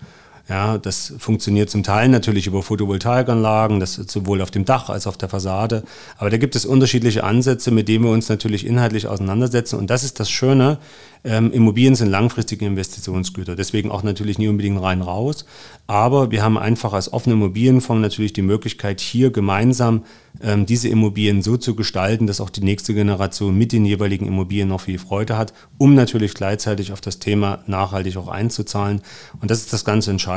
[0.46, 5.12] Ja, das funktioniert zum Teil natürlich über Photovoltaikanlagen, das sowohl auf dem Dach als auch
[5.12, 5.85] auf der Fassade.
[6.18, 9.78] Aber da gibt es unterschiedliche Ansätze, mit denen wir uns natürlich inhaltlich auseinandersetzen.
[9.78, 10.78] Und das ist das Schöne.
[11.26, 15.46] Ähm, Immobilien sind langfristige Investitionsgüter, deswegen auch natürlich nie unbedingt rein raus.
[15.87, 20.04] Aber wir haben einfach als offene Immobilienfonds natürlich die Möglichkeit, hier gemeinsam
[20.42, 24.68] ähm, diese Immobilien so zu gestalten, dass auch die nächste Generation mit den jeweiligen Immobilien
[24.68, 29.00] noch viel Freude hat, um natürlich gleichzeitig auf das Thema nachhaltig auch einzuzahlen.
[29.40, 30.33] Und das ist das ganz Entscheidende,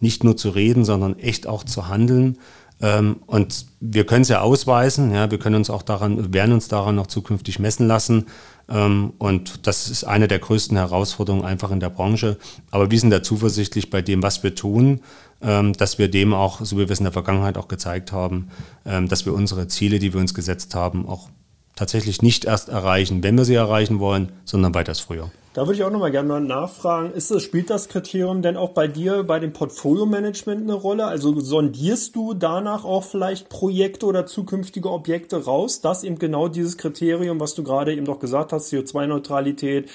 [0.00, 2.38] nicht nur zu reden, sondern echt auch zu handeln.
[2.82, 6.68] Ähm, und wir können es ja ausweisen, ja, wir können uns auch daran, werden uns
[6.68, 8.26] daran noch zukünftig messen lassen.
[8.68, 12.38] Ähm, und das ist eine der größten Herausforderungen einfach in der Branche.
[12.70, 15.00] Aber wir sind da zuversichtlich bei dem, was wir tun,
[15.42, 18.48] ähm, dass wir dem auch, so wie wir es in der Vergangenheit auch gezeigt haben,
[18.84, 21.28] dass wir unsere Ziele, die wir uns gesetzt haben, auch
[21.76, 25.30] tatsächlich nicht erst erreichen, wenn wir sie erreichen wollen, sondern weitaus früher.
[25.52, 28.70] Da würde ich auch nochmal gerne mal nachfragen, ist das, spielt das Kriterium denn auch
[28.70, 31.06] bei dir bei dem Portfolio-Management eine Rolle?
[31.06, 36.78] Also sondierst du danach auch vielleicht Projekte oder zukünftige Objekte raus, dass eben genau dieses
[36.78, 39.90] Kriterium, was du gerade eben doch gesagt hast, CO2-Neutralität,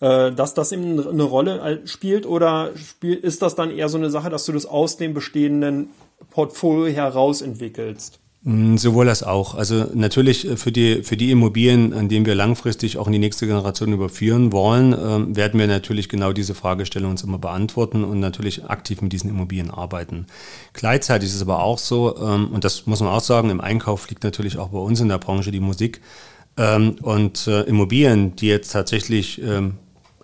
[0.00, 4.28] äh, dass das eben eine Rolle spielt oder ist das dann eher so eine Sache,
[4.28, 5.90] dass du das aus dem bestehenden
[6.30, 8.18] Portfolio heraus entwickelst?
[8.48, 9.56] Mm, sowohl als auch.
[9.56, 13.18] Also natürlich äh, für die, für die Immobilien, an denen wir langfristig auch in die
[13.18, 18.20] nächste Generation überführen wollen, äh, werden wir natürlich genau diese Fragestellung uns immer beantworten und
[18.20, 20.26] natürlich aktiv mit diesen Immobilien arbeiten.
[20.74, 24.08] Gleichzeitig ist es aber auch so, ähm, und das muss man auch sagen, im Einkauf
[24.10, 26.00] liegt natürlich auch bei uns in der Branche die Musik.
[26.56, 29.74] Ähm, und äh, Immobilien, die jetzt tatsächlich ähm,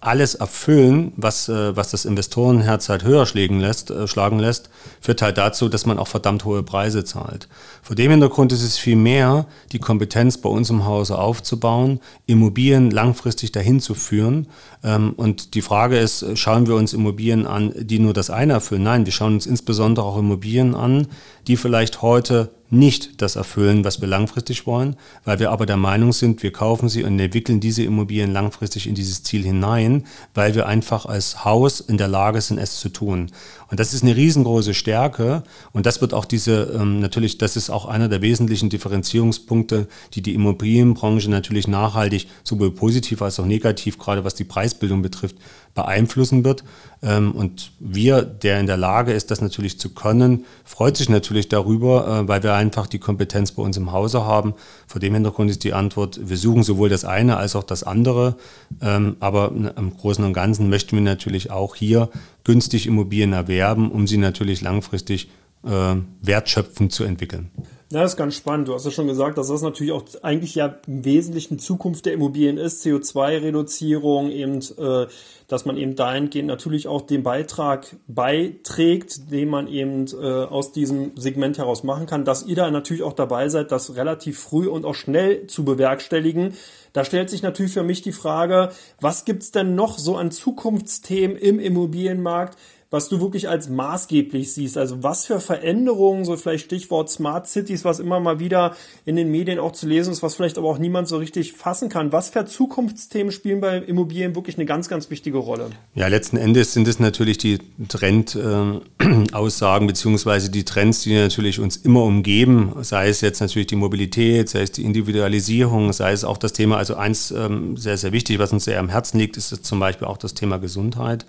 [0.02, 4.68] alles erfüllen, was, äh, was das Investorenherz halt höher schlagen lässt, äh, schlagen lässt,
[5.00, 7.48] führt halt dazu, dass man auch verdammt hohe Preise zahlt.
[7.82, 12.90] Vor dem Hintergrund ist es viel mehr, die Kompetenz bei uns im Hause aufzubauen, Immobilien
[12.90, 14.48] langfristig dahin zu führen.
[14.82, 18.54] Ähm, und die Frage ist, äh, schauen wir uns Immobilien an, die nur das eine
[18.54, 18.82] erfüllen?
[18.82, 21.06] Nein, wir schauen uns insbesondere auch Immobilien an,
[21.46, 26.12] die vielleicht heute nicht das erfüllen, was wir langfristig wollen, weil wir aber der Meinung
[26.12, 30.66] sind, wir kaufen sie und entwickeln diese Immobilien langfristig in dieses Ziel hinein, weil wir
[30.66, 33.30] einfach als Haus in der Lage sind, es zu tun.
[33.72, 37.70] Und das ist eine riesengroße Stärke und das wird auch diese, ähm, natürlich, das ist
[37.70, 43.98] auch einer der wesentlichen Differenzierungspunkte, die die Immobilienbranche natürlich nachhaltig, sowohl positiv als auch negativ,
[43.98, 45.36] gerade was die Preisbildung betrifft,
[45.74, 46.64] beeinflussen wird.
[47.02, 51.48] Ähm, und wir, der in der Lage ist, das natürlich zu können, freut sich natürlich
[51.48, 54.54] darüber, äh, weil wir einfach die Kompetenz bei uns im Hause haben.
[54.86, 58.36] Vor dem Hintergrund ist die Antwort, wir suchen sowohl das eine als auch das andere.
[58.82, 62.10] Ähm, aber im Großen und Ganzen möchten wir natürlich auch hier
[62.44, 65.30] günstig Immobilien erwerben, um sie natürlich langfristig
[65.64, 67.50] äh, wertschöpfend zu entwickeln.
[67.92, 68.68] Ja, das ist ganz spannend.
[68.68, 72.14] Du hast ja schon gesagt, dass das natürlich auch eigentlich ja im Wesentlichen Zukunft der
[72.14, 75.08] Immobilien ist, CO2-Reduzierung, eben, äh,
[75.46, 81.14] dass man eben dahingehend natürlich auch den Beitrag beiträgt, den man eben äh, aus diesem
[81.18, 84.86] Segment heraus machen kann, dass ihr da natürlich auch dabei seid, das relativ früh und
[84.86, 86.54] auch schnell zu bewerkstelligen.
[86.94, 88.70] Da stellt sich natürlich für mich die Frage,
[89.02, 92.56] was gibt's denn noch so an Zukunftsthemen im Immobilienmarkt,
[92.92, 94.76] was du wirklich als maßgeblich siehst.
[94.76, 98.76] Also was für Veränderungen, so vielleicht Stichwort Smart Cities, was immer mal wieder
[99.06, 101.88] in den Medien auch zu lesen ist, was vielleicht aber auch niemand so richtig fassen
[101.88, 102.12] kann.
[102.12, 105.70] Was für Zukunftsthemen spielen bei Immobilien wirklich eine ganz, ganz wichtige Rolle?
[105.94, 111.78] Ja, letzten Endes sind es natürlich die Trendaussagen äh, beziehungsweise die Trends, die natürlich uns
[111.78, 116.36] immer umgeben, sei es jetzt natürlich die Mobilität, sei es die Individualisierung, sei es auch
[116.36, 119.64] das Thema, also eins ähm, sehr, sehr wichtig, was uns sehr am Herzen liegt, ist
[119.64, 121.24] zum Beispiel auch das Thema Gesundheit.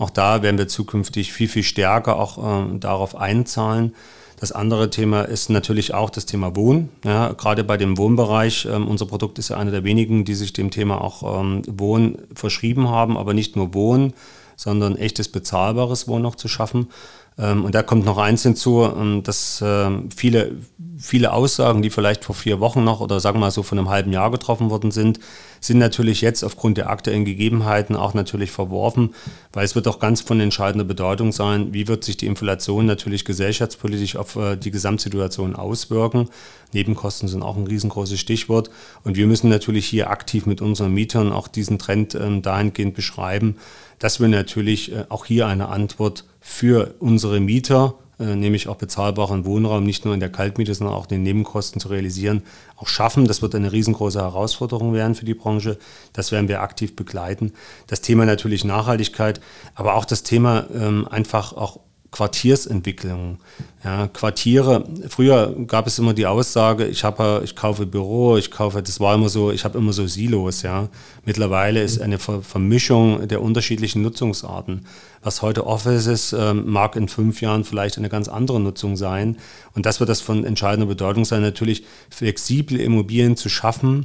[0.00, 3.94] Auch da werden wir zukünftig viel, viel stärker auch ähm, darauf einzahlen.
[4.40, 6.88] Das andere Thema ist natürlich auch das Thema Wohnen.
[7.04, 10.54] Ja, gerade bei dem Wohnbereich, ähm, unser Produkt ist ja einer der wenigen, die sich
[10.54, 14.14] dem Thema auch ähm, Wohnen verschrieben haben, aber nicht nur Wohnen,
[14.56, 16.88] sondern echtes bezahlbares Wohnen noch zu schaffen.
[17.38, 20.52] Ähm, und da kommt noch eins hinzu, ähm, dass ähm, viele,
[20.98, 23.88] viele Aussagen, die vielleicht vor vier Wochen noch oder sagen wir mal so von einem
[23.88, 25.20] halben Jahr getroffen worden sind,
[25.60, 29.14] sind natürlich jetzt aufgrund der aktuellen Gegebenheiten auch natürlich verworfen,
[29.52, 33.24] weil es wird auch ganz von entscheidender Bedeutung sein, wie wird sich die Inflation natürlich
[33.24, 36.28] gesellschaftspolitisch auf äh, die Gesamtsituation auswirken.
[36.72, 38.70] Nebenkosten sind auch ein riesengroßes Stichwort.
[39.02, 43.56] Und wir müssen natürlich hier aktiv mit unseren Mietern auch diesen Trend dahingehend beschreiben,
[44.00, 49.44] dass wir natürlich äh, auch hier eine Antwort für unsere Mieter, äh, nämlich auch bezahlbaren
[49.44, 52.42] Wohnraum, nicht nur in der Kaltmiete, sondern auch den Nebenkosten zu realisieren,
[52.76, 53.26] auch schaffen.
[53.26, 55.78] Das wird eine riesengroße Herausforderung werden für die Branche.
[56.12, 57.52] Das werden wir aktiv begleiten.
[57.86, 59.40] Das Thema natürlich Nachhaltigkeit,
[59.76, 61.78] aber auch das Thema ähm, einfach auch
[62.10, 63.38] Quartiersentwicklung.
[63.84, 68.82] Ja, Quartiere, früher gab es immer die Aussage, ich habe, ich kaufe Büro, ich kaufe,
[68.82, 70.88] das war immer so, ich habe immer so Silos, ja.
[71.24, 74.86] Mittlerweile ist eine Ver Vermischung der unterschiedlichen Nutzungsarten.
[75.22, 79.38] Was heute Office ist, ähm, mag in fünf Jahren vielleicht eine ganz andere Nutzung sein.
[79.74, 84.04] Und das wird das von entscheidender Bedeutung sein, natürlich flexible Immobilien zu schaffen,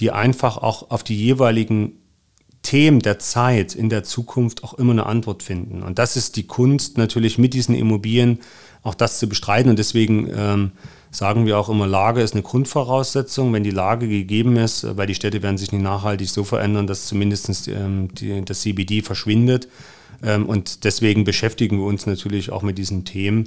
[0.00, 2.00] die einfach auch auf die jeweiligen
[2.64, 5.82] Themen der Zeit in der Zukunft auch immer eine Antwort finden.
[5.82, 8.40] Und das ist die Kunst natürlich mit diesen Immobilien
[8.82, 9.70] auch das zu bestreiten.
[9.70, 10.72] Und deswegen ähm,
[11.12, 13.52] sagen wir auch immer, Lage ist eine Grundvoraussetzung.
[13.52, 17.06] Wenn die Lage gegeben ist, weil die Städte werden sich nicht nachhaltig so verändern, dass
[17.06, 19.68] zumindest ähm, die, das CBD verschwindet.
[20.22, 23.46] Ähm, und deswegen beschäftigen wir uns natürlich auch mit diesen Themen.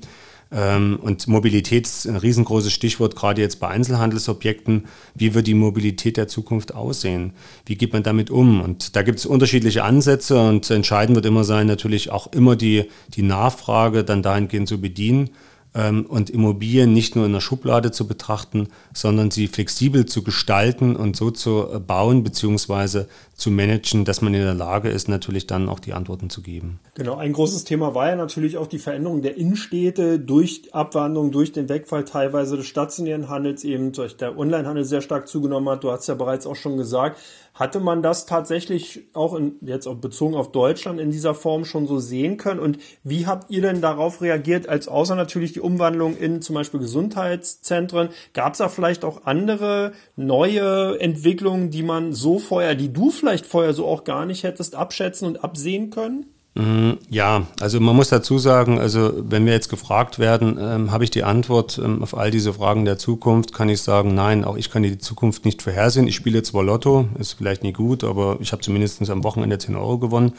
[0.51, 4.85] Ähm, und Mobilität ist ein riesengroßes Stichwort, gerade jetzt bei Einzelhandelsobjekten.
[5.15, 7.33] Wie wird die Mobilität der Zukunft aussehen?
[7.65, 8.61] Wie geht man damit um?
[8.61, 12.85] Und da gibt es unterschiedliche Ansätze und entscheidend wird immer sein, natürlich auch immer die,
[13.09, 15.29] die Nachfrage dann dahingehend zu bedienen.
[15.73, 20.95] Ähm, und Immobilien nicht nur in der Schublade zu betrachten, sondern sie flexibel zu gestalten
[20.95, 23.05] und so zu äh, bauen bzw.
[23.35, 26.79] zu managen, dass man in der Lage ist, natürlich dann auch die Antworten zu geben.
[26.95, 31.51] Genau, ein großes Thema war ja natürlich auch die Veränderung der Innenstädte durch Abwanderung, durch
[31.51, 35.83] den Wegfall teilweise des stationären Handels, eben durch der Onlinehandel sehr stark zugenommen hat.
[35.83, 37.19] Du hast ja bereits auch schon gesagt,
[37.57, 41.87] hatte man das tatsächlich auch in, jetzt auch bezogen auf Deutschland in dieser Form schon
[41.87, 42.59] so sehen können?
[42.59, 46.79] Und wie habt ihr denn darauf reagiert, als außer natürlich die Umwandlung in zum Beispiel
[46.79, 48.09] Gesundheitszentren?
[48.33, 53.47] Gab es da vielleicht auch andere neue Entwicklungen, die man so vorher, die du vielleicht
[53.47, 56.27] vorher so auch gar nicht hättest abschätzen und absehen können?
[56.57, 61.03] Mhm, ja, also man muss dazu sagen, also wenn wir jetzt gefragt werden, ähm, habe
[61.03, 64.57] ich die Antwort ähm, auf all diese Fragen der Zukunft, kann ich sagen, nein, auch
[64.57, 66.07] ich kann die Zukunft nicht vorhersehen.
[66.07, 69.75] Ich spiele zwar Lotto, ist vielleicht nie gut, aber ich habe zumindest am Wochenende 10
[69.75, 70.33] Euro gewonnen.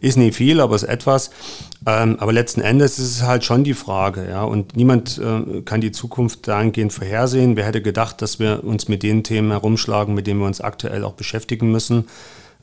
[0.00, 1.30] Ist nie viel, aber ist etwas.
[1.84, 5.82] Ähm, aber letzten Endes ist es halt schon die Frage, ja, und niemand äh, kann
[5.82, 7.56] die Zukunft dahingehend vorhersehen.
[7.56, 11.04] Wer hätte gedacht, dass wir uns mit den Themen herumschlagen, mit denen wir uns aktuell
[11.04, 12.06] auch beschäftigen müssen?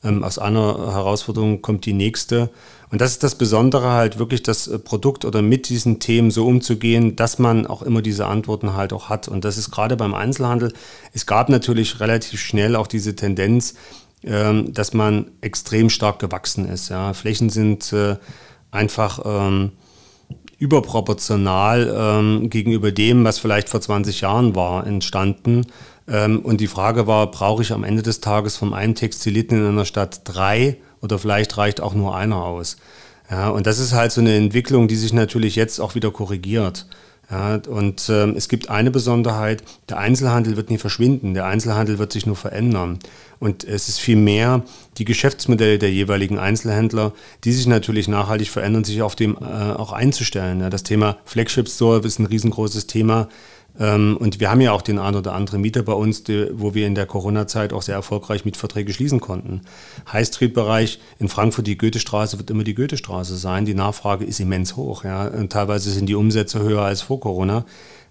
[0.06, 2.50] Ähm, aus einer Herausforderung kommt die nächste.
[2.92, 6.46] Und das ist das Besondere halt wirklich das äh, Produkt oder mit diesen Themen so
[6.48, 9.28] umzugehen, dass man auch immer diese Antworten halt auch hat.
[9.28, 10.72] Und das ist gerade beim Einzelhandel.
[11.12, 13.74] Es gab natürlich relativ schnell auch diese Tendenz,
[14.24, 16.90] ähm, dass man extrem stark gewachsen ist.
[16.90, 17.14] Ja.
[17.14, 18.18] Flächen sind äh,
[18.72, 19.72] einfach ähm,
[20.58, 25.66] überproportional ähm, gegenüber dem, was vielleicht vor 20 Jahren war, entstanden.
[26.08, 29.68] Ähm, und die Frage war, brauche ich am Ende des Tages vom einen Textiliten in
[29.68, 32.78] einer Stadt drei oder vielleicht reicht auch nur einer aus?
[33.30, 36.86] Ja, und das ist halt so eine Entwicklung, die sich natürlich jetzt auch wieder korrigiert.
[37.32, 42.14] Ja, und ähm, es gibt eine Besonderheit, der Einzelhandel wird nie verschwinden, der Einzelhandel wird
[42.14, 43.00] sich nur verändern.
[43.40, 44.64] Und es ist vielmehr
[45.00, 47.14] die Geschäftsmodelle der jeweiligen Einzelhändler,
[47.44, 50.62] die sich natürlich nachhaltig verändern, sich auf dem äh, auch einzustellen.
[50.62, 53.28] Ja, das Thema Flagship Store ist ein riesengroßes Thema.
[53.80, 56.88] Ähm, und wir haben ja auch den ein oder anderen Mieter bei uns, wo wir
[56.88, 59.62] in der Corona-Zeit auch sehr erfolgreich Mietverträge schließen konnten.
[60.12, 63.66] High Street-Bereich in Frankfurt, die Goethestraße wird immer die Goethestraße sein.
[63.66, 65.04] Die Nachfrage ist immens hoch.
[65.04, 65.28] Ja.
[65.28, 67.66] Und teilweise sind die Umsätze höher als vor Corona.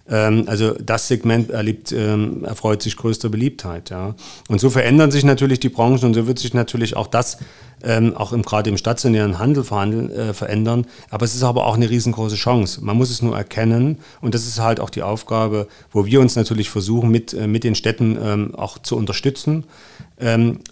[0.08, 3.90] Ähm, also das Segment erlebt, ähm, erfreut sich größter Beliebtheit.
[3.90, 4.14] Ja.
[4.48, 7.38] Und so verändern sich natürlich die Branchen und so wird sich natürlich auch das
[7.82, 9.62] ähm, auch im, gerade im stationären Handel
[10.10, 10.86] äh, verändern.
[11.10, 12.84] Aber es ist aber auch eine riesengroße Chance.
[12.84, 16.36] Man muss es nur erkennen und das ist halt auch die Aufgabe, wo wir uns
[16.36, 19.64] natürlich versuchen, mit, äh, mit den Städten auch zu unterstützen.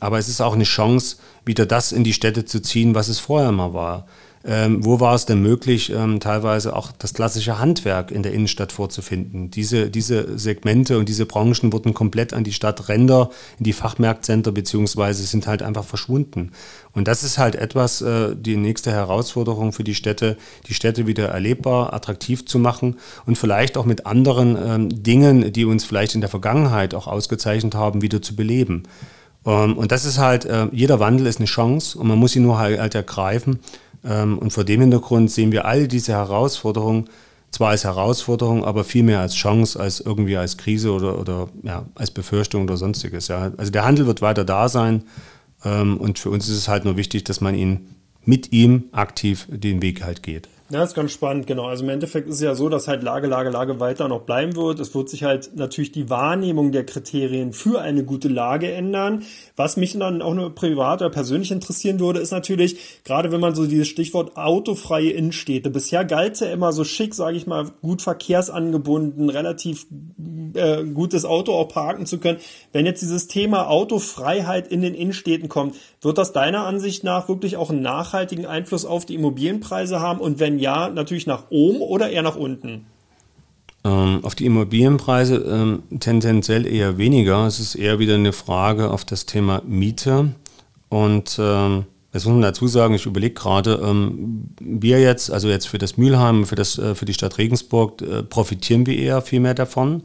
[0.00, 3.18] Aber es ist auch eine Chance, wieder das in die Städte zu ziehen, was es
[3.18, 4.06] vorher mal war.
[4.44, 8.72] Ähm, wo war es denn möglich, ähm, teilweise auch das klassische Handwerk in der Innenstadt
[8.72, 9.50] vorzufinden?
[9.50, 15.22] Diese, diese Segmente und diese Branchen wurden komplett an die Stadtränder, in die Fachmärktzentren beziehungsweise
[15.22, 16.50] sind halt einfach verschwunden.
[16.92, 21.28] Und das ist halt etwas, äh, die nächste Herausforderung für die Städte, die Städte wieder
[21.28, 26.20] erlebbar, attraktiv zu machen und vielleicht auch mit anderen ähm, Dingen, die uns vielleicht in
[26.20, 28.82] der Vergangenheit auch ausgezeichnet haben, wieder zu beleben.
[29.46, 32.42] Ähm, und das ist halt, äh, jeder Wandel ist eine Chance und man muss ihn
[32.42, 33.60] nur halt, halt ergreifen.
[34.04, 37.08] Ähm, und vor dem Hintergrund sehen wir all diese Herausforderungen
[37.52, 42.10] zwar als Herausforderung, aber vielmehr als Chance, als irgendwie als Krise oder, oder ja, als
[42.10, 43.28] Befürchtung oder sonstiges.
[43.28, 43.52] Ja.
[43.56, 45.04] Also der Handel wird weiter da sein
[45.64, 49.46] ähm, und für uns ist es halt nur wichtig, dass man ihn mit ihm aktiv
[49.50, 50.48] den Weg halt geht.
[50.72, 51.66] Ja, ist ganz spannend, genau.
[51.66, 54.56] Also im Endeffekt ist es ja so, dass halt Lage, Lage, Lage weiter noch bleiben
[54.56, 54.80] wird.
[54.80, 59.22] Es wird sich halt natürlich die Wahrnehmung der Kriterien für eine gute Lage ändern.
[59.54, 63.54] Was mich dann auch nur privat oder persönlich interessieren würde, ist natürlich, gerade wenn man
[63.54, 67.70] so dieses Stichwort autofreie Innenstädte, bisher galt es ja immer so schick, sage ich mal,
[67.82, 69.84] gut verkehrsangebunden, relativ
[70.54, 72.38] äh, gutes Auto auch parken zu können.
[72.72, 77.58] Wenn jetzt dieses Thema Autofreiheit in den Innenstädten kommt, wird das deiner Ansicht nach wirklich
[77.58, 80.18] auch einen nachhaltigen Einfluss auf die Immobilienpreise haben?
[80.18, 82.86] Und wenn ja, natürlich nach oben oder eher nach unten?
[83.84, 87.46] Ähm, auf die Immobilienpreise ähm, tendenziell eher weniger.
[87.46, 90.30] Es ist eher wieder eine Frage auf das Thema Miete.
[90.88, 95.66] Und ähm, Jetzt muss man dazu sagen, ich überlege gerade, ähm, wir jetzt, also jetzt
[95.66, 99.40] für das Mülheim, für, das, äh, für die Stadt Regensburg, äh, profitieren wir eher viel
[99.40, 100.02] mehr davon,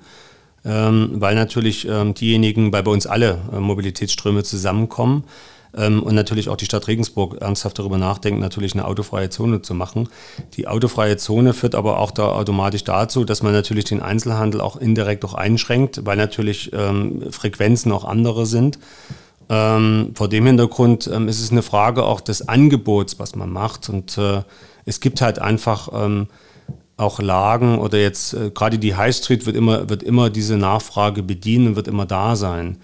[0.63, 5.25] ähm, weil natürlich ähm, diejenigen, weil bei uns alle äh, Mobilitätsströme zusammenkommen
[5.73, 10.09] und natürlich auch die Stadt Regensburg ernsthaft darüber nachdenkt, natürlich eine autofreie Zone zu machen.
[10.53, 14.75] Die autofreie Zone führt aber auch da automatisch dazu, dass man natürlich den Einzelhandel auch
[14.77, 18.79] indirekt auch einschränkt, weil natürlich ähm, Frequenzen auch andere sind.
[19.49, 23.89] Ähm, vor dem Hintergrund ähm, ist es eine Frage auch des Angebots, was man macht.
[23.89, 24.43] Und äh,
[24.85, 26.27] es gibt halt einfach ähm,
[26.97, 31.23] auch Lagen oder jetzt äh, gerade die High Street wird immer, wird immer diese Nachfrage
[31.23, 32.77] bedienen und wird immer da sein.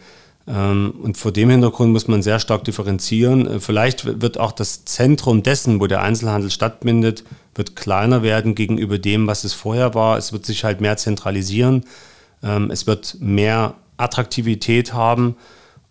[0.48, 3.48] Ähm, und vor dem Hintergrund muss man sehr stark differenzieren.
[3.48, 7.24] Äh, vielleicht wird auch das Zentrum dessen, wo der Einzelhandel stattfindet,
[7.56, 10.18] wird kleiner werden gegenüber dem, was es vorher war.
[10.18, 11.86] Es wird sich halt mehr zentralisieren.
[12.44, 15.38] Ähm, es wird mehr Attraktivität haben.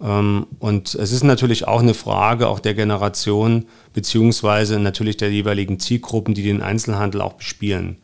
[0.03, 5.79] Ähm, und es ist natürlich auch eine Frage auch der Generation beziehungsweise natürlich der jeweiligen
[5.81, 7.97] Zielgruppen, die den Einzelhandel auch bespielen.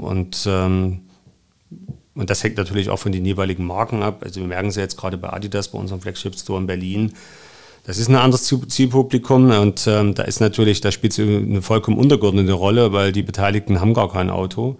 [0.00, 0.48] Und
[2.14, 4.22] und das hängt natürlich auch von den jeweiligen Marken ab.
[4.24, 7.12] Also wir merken es ja jetzt gerade bei Adidas, bei unserem Flagship Store in Berlin.
[7.84, 11.98] Das ist ein anderes Zielpublikum und ähm, da ist natürlich, da spielt es eine vollkommen
[11.98, 14.76] untergeordnete Rolle, weil die Beteiligten haben gar kein Auto.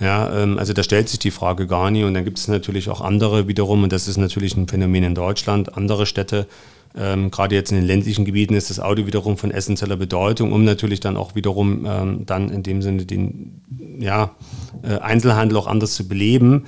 [0.00, 2.04] Ja, ähm, also da stellt sich die Frage gar nicht.
[2.04, 5.14] Und dann gibt es natürlich auch andere wiederum, und das ist natürlich ein Phänomen in
[5.14, 6.46] Deutschland, andere Städte,
[6.98, 10.64] ähm, gerade jetzt in den ländlichen Gebieten ist das Auto wiederum von essentieller Bedeutung, um
[10.64, 13.60] natürlich dann auch wiederum ähm, dann in dem Sinne den
[13.98, 14.30] ja,
[14.82, 16.66] äh, Einzelhandel auch anders zu beleben.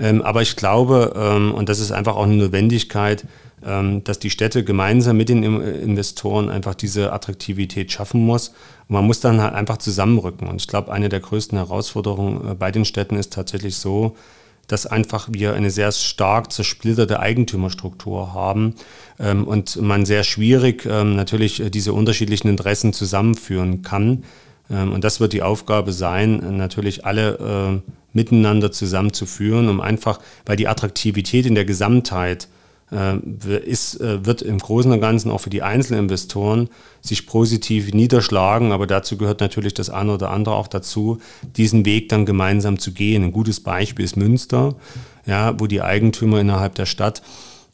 [0.00, 3.24] Ähm, aber ich glaube, ähm, und das ist einfach auch eine Notwendigkeit,
[3.64, 8.48] ähm, dass die Städte gemeinsam mit den Investoren einfach diese Attraktivität schaffen muss.
[8.88, 10.46] Und man muss dann halt einfach zusammenrücken.
[10.48, 14.16] Und ich glaube, eine der größten Herausforderungen äh, bei den Städten ist tatsächlich so,
[14.68, 18.74] dass einfach wir eine sehr stark zersplitterte Eigentümerstruktur haben
[19.18, 24.24] und man sehr schwierig natürlich äh, diese unterschiedlichen Interessen zusammenführen kann.
[24.70, 30.56] Ähm, und das wird die Aufgabe sein, natürlich alle äh, miteinander zusammenzuführen, um einfach, weil
[30.56, 32.48] die Attraktivität in der Gesamtheit
[32.90, 33.18] äh,
[33.64, 36.68] ist, äh, wird im Großen und Ganzen auch für die Einzelinvestoren
[37.00, 41.18] sich positiv niederschlagen, aber dazu gehört natürlich das eine oder andere auch dazu,
[41.56, 43.24] diesen Weg dann gemeinsam zu gehen.
[43.24, 44.76] Ein gutes Beispiel ist Münster,
[45.26, 47.22] ja, wo die Eigentümer innerhalb der Stadt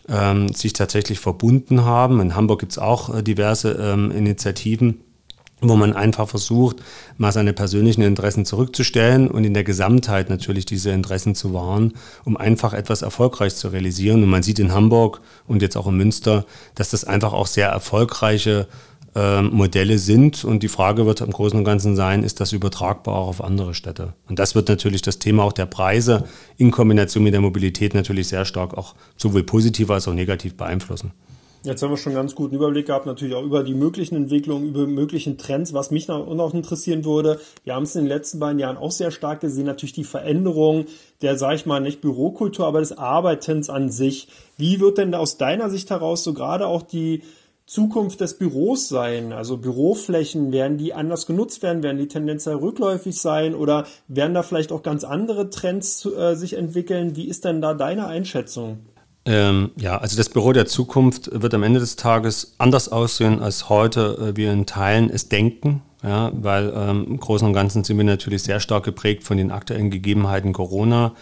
[0.08, 2.20] ähm, sich tatsächlich verbunden haben.
[2.20, 5.03] In Hamburg gibt es auch äh, diverse ähm, Initiativen
[5.68, 6.76] wo man einfach versucht,
[7.18, 11.92] mal seine persönlichen Interessen zurückzustellen und in der Gesamtheit natürlich diese Interessen zu wahren,
[12.24, 14.22] um einfach etwas erfolgreich zu realisieren.
[14.22, 16.44] Und man sieht in Hamburg und jetzt auch in Münster,
[16.74, 18.66] dass das einfach auch sehr erfolgreiche
[19.14, 20.44] äh, Modelle sind.
[20.44, 23.74] Und die Frage wird im Großen und Ganzen sein, ist das übertragbar auch auf andere
[23.74, 24.14] Städte?
[24.28, 26.24] Und das wird natürlich das Thema auch der Preise
[26.56, 31.12] in Kombination mit der Mobilität natürlich sehr stark auch sowohl positiv als auch negativ beeinflussen.
[31.64, 34.68] Jetzt haben wir schon einen ganz guten Überblick gehabt, natürlich auch über die möglichen Entwicklungen,
[34.68, 35.72] über möglichen Trends.
[35.72, 39.10] Was mich noch, interessieren würde, wir haben es in den letzten beiden Jahren auch sehr
[39.10, 40.84] stark gesehen, natürlich die Veränderung
[41.22, 44.28] der, sag ich mal, nicht Bürokultur, aber des Arbeitens an sich.
[44.58, 47.22] Wie wird denn aus deiner Sicht heraus so gerade auch die
[47.64, 49.32] Zukunft des Büros sein?
[49.32, 51.82] Also Büroflächen, werden die anders genutzt werden?
[51.82, 53.54] Werden die tendenziell rückläufig sein?
[53.54, 57.16] Oder werden da vielleicht auch ganz andere Trends äh, sich entwickeln?
[57.16, 58.80] Wie ist denn da deine Einschätzung?
[59.26, 63.68] Ähm, ja, also das Büro der Zukunft wird am Ende des Tages anders aussehen als
[63.68, 65.82] heute äh, wir in Teilen es denken.
[66.02, 69.50] Ja, weil ähm, im Großen und Ganzen sind wir natürlich sehr stark geprägt von den
[69.50, 71.12] aktuellen Gegebenheiten Corona.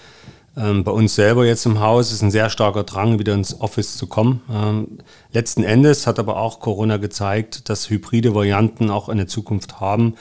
[0.57, 3.97] Ähm, bei uns selber jetzt im Haus ist ein sehr starker Drang, wieder ins Office
[3.97, 4.43] zu kommen.
[4.53, 4.99] Ähm,
[5.33, 10.15] letzten Endes hat aber auch Corona gezeigt, dass hybride Varianten auch eine Zukunft haben.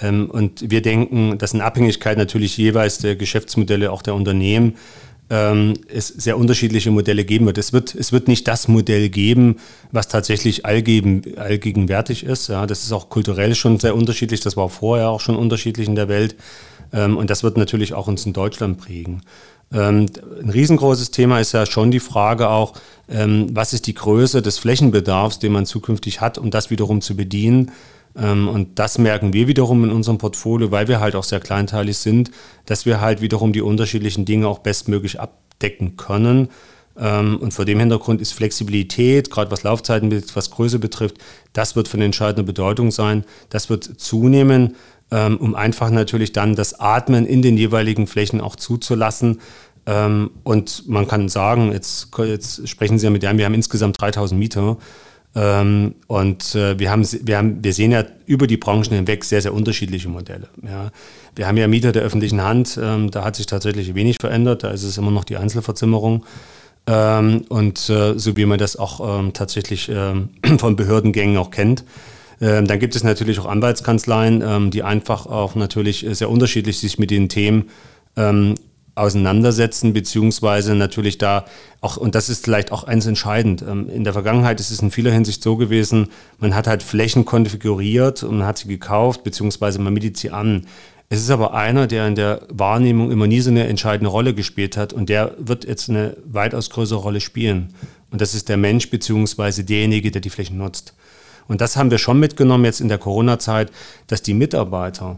[0.00, 4.76] Ähm, und wir denken, dass in Abhängigkeit natürlich jeweils der Geschäftsmodelle auch der Unternehmen
[5.30, 7.58] ähm, es sehr unterschiedliche Modelle geben wird.
[7.58, 9.56] Es wird, es wird nicht das Modell geben,
[9.92, 12.48] was tatsächlich allgeben, allgegenwärtig ist.
[12.48, 14.40] Ja, das ist auch kulturell schon sehr unterschiedlich.
[14.40, 16.36] Das war vorher auch schon unterschiedlich in der Welt.
[16.92, 19.22] Ähm, und das wird natürlich auch uns in Deutschland prägen.
[19.72, 20.06] Ähm,
[20.42, 22.72] ein riesengroßes Thema ist ja schon die Frage auch,
[23.08, 27.16] ähm, was ist die Größe des Flächenbedarfs, den man zukünftig hat, um das wiederum zu
[27.16, 27.72] bedienen.
[28.16, 31.98] Ähm, und das merken wir wiederum in unserem Portfolio, weil wir halt auch sehr kleinteilig
[31.98, 32.30] sind,
[32.66, 36.48] dass wir halt wiederum die unterschiedlichen Dinge auch bestmöglich abdecken können.
[36.98, 41.16] Ähm, und vor dem Hintergrund ist Flexibilität, gerade was Laufzeiten, was Größe betrifft,
[41.52, 43.24] das wird von entscheidender Bedeutung sein.
[43.50, 44.76] Das wird zunehmen,
[45.10, 49.40] ähm, um einfach natürlich dann das Atmen in den jeweiligen Flächen auch zuzulassen.
[50.44, 54.38] Und man kann sagen, jetzt, jetzt sprechen Sie ja mit dem, wir haben insgesamt 3000
[54.38, 54.76] Mieter.
[55.34, 59.42] Ähm, und äh, wir, haben, wir, haben, wir sehen ja über die Branchen hinweg sehr,
[59.42, 60.48] sehr unterschiedliche Modelle.
[60.62, 60.90] Ja.
[61.36, 64.70] Wir haben ja Mieter der öffentlichen Hand, ähm, da hat sich tatsächlich wenig verändert, da
[64.70, 66.24] ist es immer noch die Einzelverzimmerung.
[66.86, 71.84] Ähm, und äh, so wie man das auch ähm, tatsächlich ähm, von Behördengängen auch kennt.
[72.40, 77.10] Ähm, dann gibt es natürlich auch Anwaltskanzleien, die einfach auch natürlich sehr unterschiedlich sich mit
[77.10, 77.64] den Themen
[78.98, 81.44] auseinandersetzen, beziehungsweise natürlich da
[81.80, 84.90] auch, und das ist vielleicht auch eins entscheidend, ähm, in der Vergangenheit ist es in
[84.90, 89.78] vieler Hinsicht so gewesen, man hat halt Flächen konfiguriert und man hat sie gekauft, beziehungsweise
[89.78, 90.66] man mietet sie an.
[91.10, 94.76] Es ist aber einer, der in der Wahrnehmung immer nie so eine entscheidende Rolle gespielt
[94.76, 97.72] hat und der wird jetzt eine weitaus größere Rolle spielen.
[98.10, 100.94] Und das ist der Mensch, beziehungsweise derjenige, der die Flächen nutzt.
[101.46, 103.72] Und das haben wir schon mitgenommen jetzt in der Corona-Zeit,
[104.06, 105.16] dass die Mitarbeiter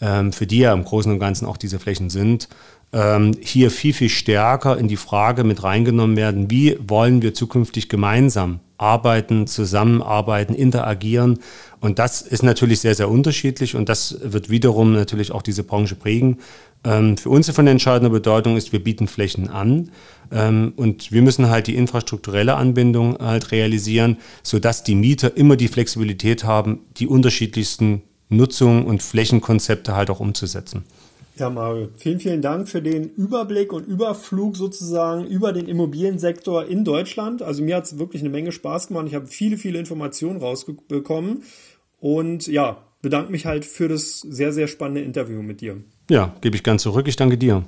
[0.00, 2.48] ähm, für die ja im Großen und Ganzen auch diese Flächen sind,
[2.92, 7.88] ähm, hier viel, viel stärker in die Frage mit reingenommen werden, wie wollen wir zukünftig
[7.88, 11.38] gemeinsam arbeiten, zusammenarbeiten, interagieren.
[11.80, 15.94] Und das ist natürlich sehr, sehr unterschiedlich und das wird wiederum natürlich auch diese Branche
[15.94, 16.38] prägen.
[16.82, 19.90] Ähm, für uns von entscheidender Bedeutung ist, wir bieten Flächen an
[20.32, 25.68] ähm, und wir müssen halt die infrastrukturelle Anbindung halt realisieren, sodass die Mieter immer die
[25.68, 30.84] Flexibilität haben, die unterschiedlichsten Nutzungen und Flächenkonzepte halt auch umzusetzen.
[31.40, 36.84] Ja, Mario, vielen, vielen Dank für den Überblick und Überflug sozusagen über den Immobiliensektor in
[36.84, 37.40] Deutschland.
[37.40, 39.06] Also mir hat es wirklich eine Menge Spaß gemacht.
[39.08, 41.44] Ich habe viele, viele Informationen rausbekommen
[41.98, 45.78] und ja, bedanke mich halt für das sehr, sehr spannende Interview mit dir.
[46.10, 47.08] Ja, gebe ich gern zurück.
[47.08, 47.64] Ich danke dir.